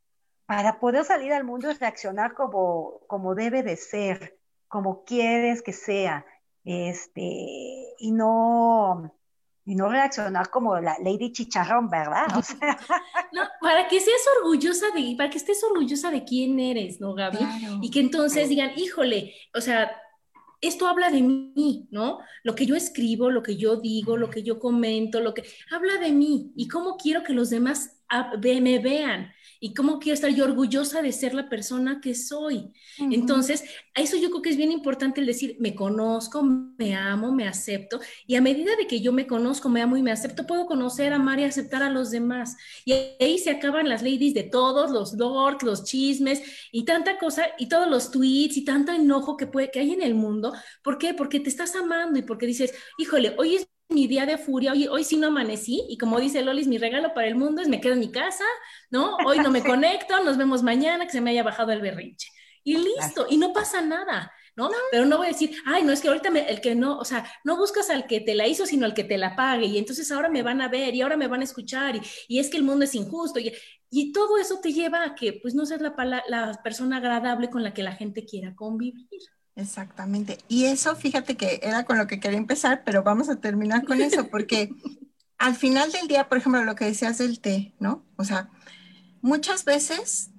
[0.46, 5.72] para poder salir al mundo y reaccionar como, como debe de ser, como quieres que
[5.72, 6.26] sea,
[6.64, 9.14] este, y no,
[9.70, 12.26] y no reaccionar como la Lady Chicharrón, ¿verdad?
[13.32, 17.38] no, para que seas orgullosa de, para que estés orgullosa de quién eres, ¿no, Gaby?
[17.80, 19.92] Y que entonces digan, híjole, o sea,
[20.60, 22.18] esto habla de mí, ¿no?
[22.42, 25.98] Lo que yo escribo, lo que yo digo, lo que yo comento, lo que habla
[25.98, 28.02] de mí y cómo quiero que los demás
[28.42, 32.72] me vean y cómo quiero estar yo orgullosa de ser la persona que soy.
[32.98, 33.62] Entonces,
[33.94, 37.46] a eso yo creo que es bien importante el decir, me conozco, me amo, me
[37.46, 40.66] acepto, y a medida de que yo me conozco, me amo y me acepto, puedo
[40.66, 42.56] conocer, amar y aceptar a los demás.
[42.86, 46.42] Y ahí se acaban las ladies de todos, los lords, los chismes
[46.72, 50.02] y tanta cosa, y todos los tweets y tanto enojo que, puede, que hay en
[50.02, 50.54] el mundo.
[50.82, 51.12] ¿Por qué?
[51.12, 54.86] Porque te estás amando y porque dices, híjole, hoy es mi día de furia, hoy,
[54.86, 57.80] hoy sí no amanecí y como dice Lolis, mi regalo para el mundo es me
[57.80, 58.44] quedo en mi casa,
[58.90, 59.16] ¿no?
[59.26, 62.28] Hoy no me conecto, nos vemos mañana, que se me haya bajado el berrinche.
[62.62, 64.70] Y listo, y no pasa nada, ¿no?
[64.90, 67.26] Pero no voy a decir, ay, no, es que ahorita el que no, o sea,
[67.42, 70.10] no buscas al que te la hizo, sino al que te la pague, y entonces
[70.12, 72.58] ahora me van a ver y ahora me van a escuchar, y, y es que
[72.58, 73.52] el mundo es injusto, y,
[73.90, 75.94] y, todo eso te lleva a que, pues, no seas la,
[76.28, 79.06] la persona agradable con la que la gente quiera convivir.
[79.56, 80.38] Exactamente.
[80.48, 84.00] Y eso, fíjate que era con lo que quería empezar, pero vamos a terminar con
[84.00, 84.70] eso, porque
[85.38, 88.04] al final del día, por ejemplo, lo que decías del té, ¿no?
[88.16, 88.50] O sea,
[89.20, 90.30] muchas veces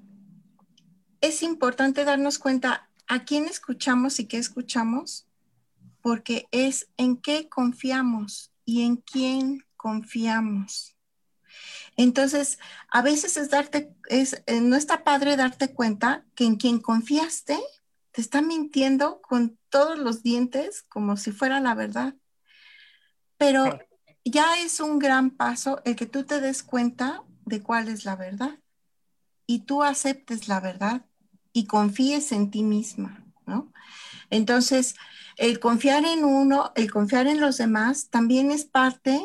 [1.21, 5.27] es importante darnos cuenta a quién escuchamos y qué escuchamos,
[6.01, 10.95] porque es en qué confiamos y en quién confiamos.
[11.97, 12.57] Entonces,
[12.89, 17.59] a veces es darte, es, eh, no está padre darte cuenta que en quien confiaste
[18.11, 22.15] te está mintiendo con todos los dientes como si fuera la verdad.
[23.37, 23.79] Pero
[24.23, 28.15] ya es un gran paso el que tú te des cuenta de cuál es la
[28.15, 28.59] verdad
[29.47, 31.05] y tú aceptes la verdad
[31.53, 33.73] y confíes en ti misma, ¿no?
[34.29, 34.95] Entonces,
[35.37, 39.21] el confiar en uno, el confiar en los demás, también es parte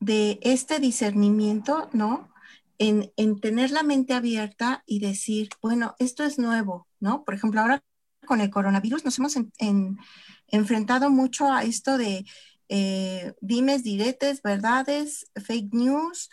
[0.00, 2.32] de este discernimiento, ¿no?
[2.78, 7.24] En, en tener la mente abierta y decir, bueno, esto es nuevo, ¿no?
[7.24, 7.84] Por ejemplo, ahora
[8.26, 9.34] con el coronavirus nos hemos
[10.48, 12.24] enfrentado mucho a esto de
[12.68, 16.30] eh, dimes, diretes, verdades, fake news,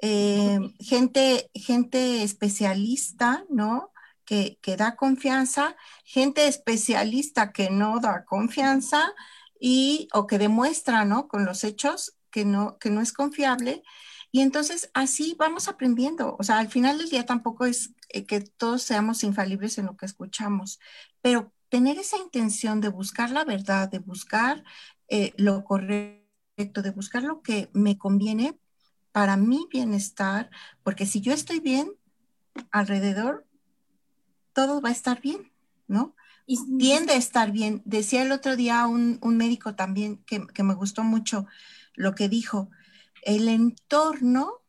[0.00, 3.90] eh, gente, gente especialista, ¿no?
[4.24, 9.12] Que, que, da confianza, gente especialista que no da confianza
[9.58, 11.26] y, o que demuestra, ¿no?
[11.26, 13.82] Con los hechos que no, que no es confiable.
[14.32, 16.36] Y entonces así vamos aprendiendo.
[16.38, 19.96] O sea, al final del día tampoco es eh, que todos seamos infalibles en lo
[19.96, 20.78] que escuchamos,
[21.20, 24.64] pero tener esa intención de buscar la verdad, de buscar
[25.08, 28.58] eh, lo correcto, de buscar lo que me conviene
[29.12, 30.50] para mi bienestar,
[30.82, 31.92] porque si yo estoy bien
[32.70, 33.46] alrededor,
[34.52, 35.52] todo va a estar bien,
[35.88, 36.14] ¿no?
[36.46, 37.82] Y tiende a estar bien.
[37.84, 41.46] Decía el otro día un, un médico también que, que me gustó mucho
[41.94, 42.70] lo que dijo,
[43.22, 44.62] el entorno,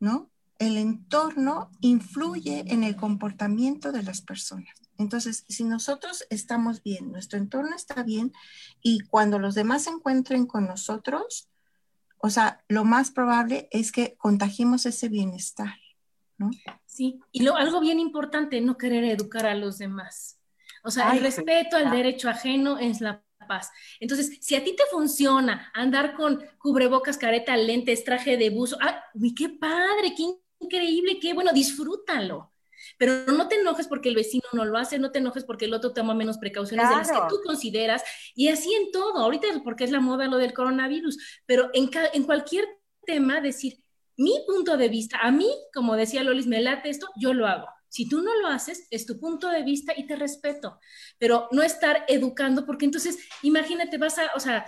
[0.00, 0.30] ¿no?
[0.58, 4.74] El entorno influye en el comportamiento de las personas.
[4.98, 8.32] Entonces, si nosotros estamos bien, nuestro entorno está bien
[8.82, 11.48] y cuando los demás se encuentren con nosotros,
[12.18, 15.74] o sea, lo más probable es que contagiemos ese bienestar,
[16.38, 16.50] ¿no?
[16.86, 20.38] Sí, y lo, algo bien importante, no querer educar a los demás.
[20.82, 23.70] O sea, el respeto al derecho ajeno es la paz.
[24.00, 29.02] Entonces, si a ti te funciona andar con cubrebocas, careta, lentes, traje de buzo, ¡ah,
[29.14, 30.24] uy, qué padre, qué
[30.60, 32.52] increíble, qué bueno, disfrútalo.
[32.98, 35.74] Pero no te enojes porque el vecino no lo hace, no te enojes porque el
[35.74, 38.02] otro toma menos precauciones de las que tú consideras,
[38.34, 42.24] y así en todo, ahorita porque es la moda lo del coronavirus, pero en, en
[42.24, 42.66] cualquier
[43.04, 43.78] tema decir,
[44.16, 47.66] mi punto de vista, a mí, como decía Lolis, me late esto, yo lo hago.
[47.96, 50.78] Si tú no lo haces, es tu punto de vista y te respeto,
[51.16, 54.66] pero no estar educando, porque entonces, imagínate, vas a, o sea,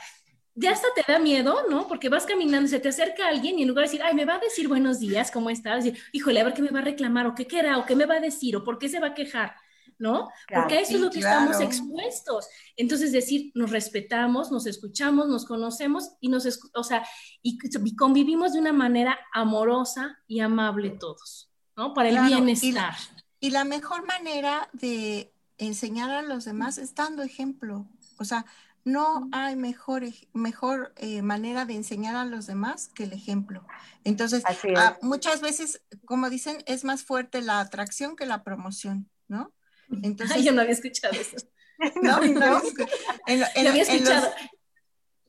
[0.54, 1.86] ya hasta te da miedo, ¿no?
[1.86, 4.36] Porque vas caminando, se te acerca alguien y en lugar de decir, ay, me va
[4.36, 5.84] a decir buenos días, ¿cómo estás?
[5.84, 8.06] Decir, híjole, a ver qué me va a reclamar, o qué querrá, o qué me
[8.06, 9.56] va a decir, o por qué se va a quejar,
[9.98, 10.30] ¿no?
[10.48, 12.48] Porque eso es lo que estamos expuestos.
[12.78, 17.06] Entonces, decir, nos respetamos, nos escuchamos, nos conocemos y nos, o sea,
[17.42, 17.58] y,
[17.94, 21.92] convivimos de una manera amorosa y amable todos, ¿no?
[21.92, 22.94] Para el bienestar.
[23.04, 27.86] y la mejor manera de enseñar a los demás es dando ejemplo.
[28.18, 28.46] O sea,
[28.84, 33.66] no hay mejor, mejor eh, manera de enseñar a los demás que el ejemplo.
[34.04, 34.42] Entonces,
[34.76, 39.52] ah, muchas veces, como dicen, es más fuerte la atracción que la promoción, ¿no?
[40.02, 41.36] Entonces, yo no había escuchado eso.
[42.02, 42.60] No, no.
[43.28, 44.32] En, había escuchado.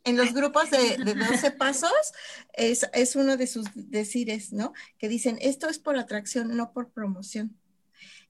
[0.03, 1.91] En los, grupos de, de 12 pasos
[2.53, 4.73] es, es uno de sus decires, ¿no?
[4.97, 7.59] Que dicen, esto es por atracción, no por promoción.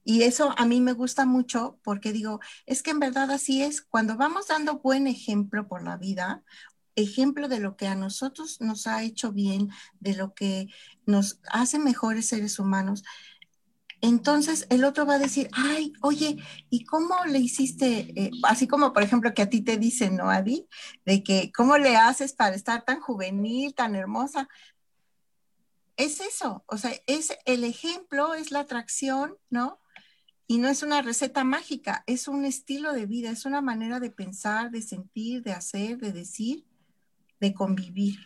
[0.04, 3.82] Y eso a mí me gusta mucho porque digo, es que en verdad así es,
[3.82, 6.42] cuando vamos dando buen ejemplo por la vida,
[6.96, 9.70] ejemplo de lo que a nosotros nos ha hecho bien,
[10.00, 10.68] de lo que
[11.06, 13.02] nos hace mejores seres humanos,
[14.02, 16.38] entonces el otro va a decir, ay, oye,
[16.70, 18.12] ¿y cómo le hiciste?
[18.16, 20.66] Eh, así como, por ejemplo, que a ti te dicen, ¿no, Adi?
[21.04, 24.48] De que, ¿cómo le haces para estar tan juvenil, tan hermosa?
[25.96, 29.80] Es eso, o sea, es el ejemplo, es la atracción, ¿no?
[30.50, 34.10] Y no es una receta mágica, es un estilo de vida, es una manera de
[34.10, 36.64] pensar, de sentir, de hacer, de decir,
[37.38, 38.16] de convivir.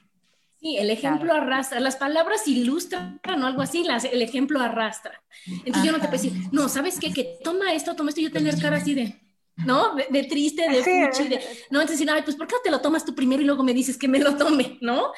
[0.58, 5.22] Sí, el ejemplo arrastra, las palabras ilustran o algo así, las, el ejemplo arrastra.
[5.66, 7.12] Entonces yo no te puedo decir, no, ¿sabes qué?
[7.12, 9.20] Que toma esto, toma esto, y yo tener cara así de,
[9.56, 9.94] ¿no?
[9.94, 12.80] De, triste, de fuchi, de, no, entonces decir, ay, pues ¿por qué no te lo
[12.80, 15.12] tomas tú primero y luego me dices que me lo tome, ¿no?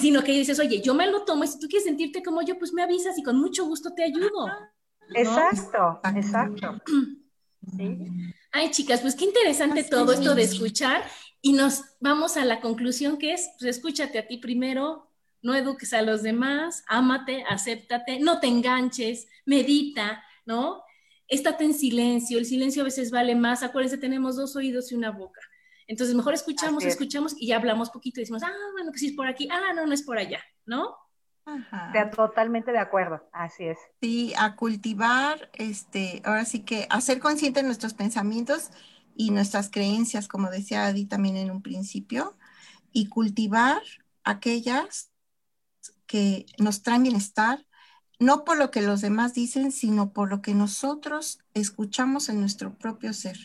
[0.00, 2.56] Sino que dices, oye, yo me lo tomo y si tú quieres sentirte como yo,
[2.60, 4.46] pues me avisas y con mucho gusto te ayudo.
[5.14, 6.80] Exacto, exacto.
[8.52, 11.04] Ay, chicas, pues qué interesante todo esto de escuchar
[11.40, 15.10] y nos vamos a la conclusión que es, pues escúchate a ti primero,
[15.42, 20.82] no eduques a los demás, ámate, acéptate, no te enganches, medita, ¿no?
[21.28, 25.10] Estate en silencio, el silencio a veces vale más, acuérdense, tenemos dos oídos y una
[25.10, 25.40] boca.
[25.86, 29.12] Entonces, mejor escuchamos, escuchamos y ya hablamos poquito y decimos, ah, bueno, pues sí es
[29.12, 30.96] por aquí, ah, no, no es por allá, ¿no?
[32.14, 33.78] Totalmente de acuerdo, así es.
[34.00, 38.70] Sí, a cultivar, este, ahora sí que hacer consciente nuestros pensamientos
[39.16, 42.36] y nuestras creencias, como decía Adi también en un principio,
[42.92, 43.82] y cultivar
[44.24, 45.10] aquellas
[46.06, 47.66] que nos traen bienestar,
[48.18, 52.74] no por lo que los demás dicen, sino por lo que nosotros escuchamos en nuestro
[52.78, 53.36] propio ser.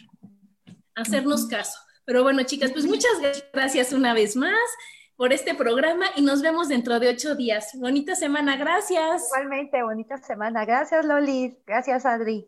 [0.96, 1.80] Hacernos caso.
[2.06, 3.12] Pero bueno, chicas, pues muchas
[3.54, 4.58] gracias una vez más
[5.20, 7.78] por este programa y nos vemos dentro de ocho días.
[7.78, 9.26] Bonita semana, gracias.
[9.28, 10.64] Igualmente, bonita semana.
[10.64, 11.58] Gracias, Lolis.
[11.68, 12.48] Gracias, Adri.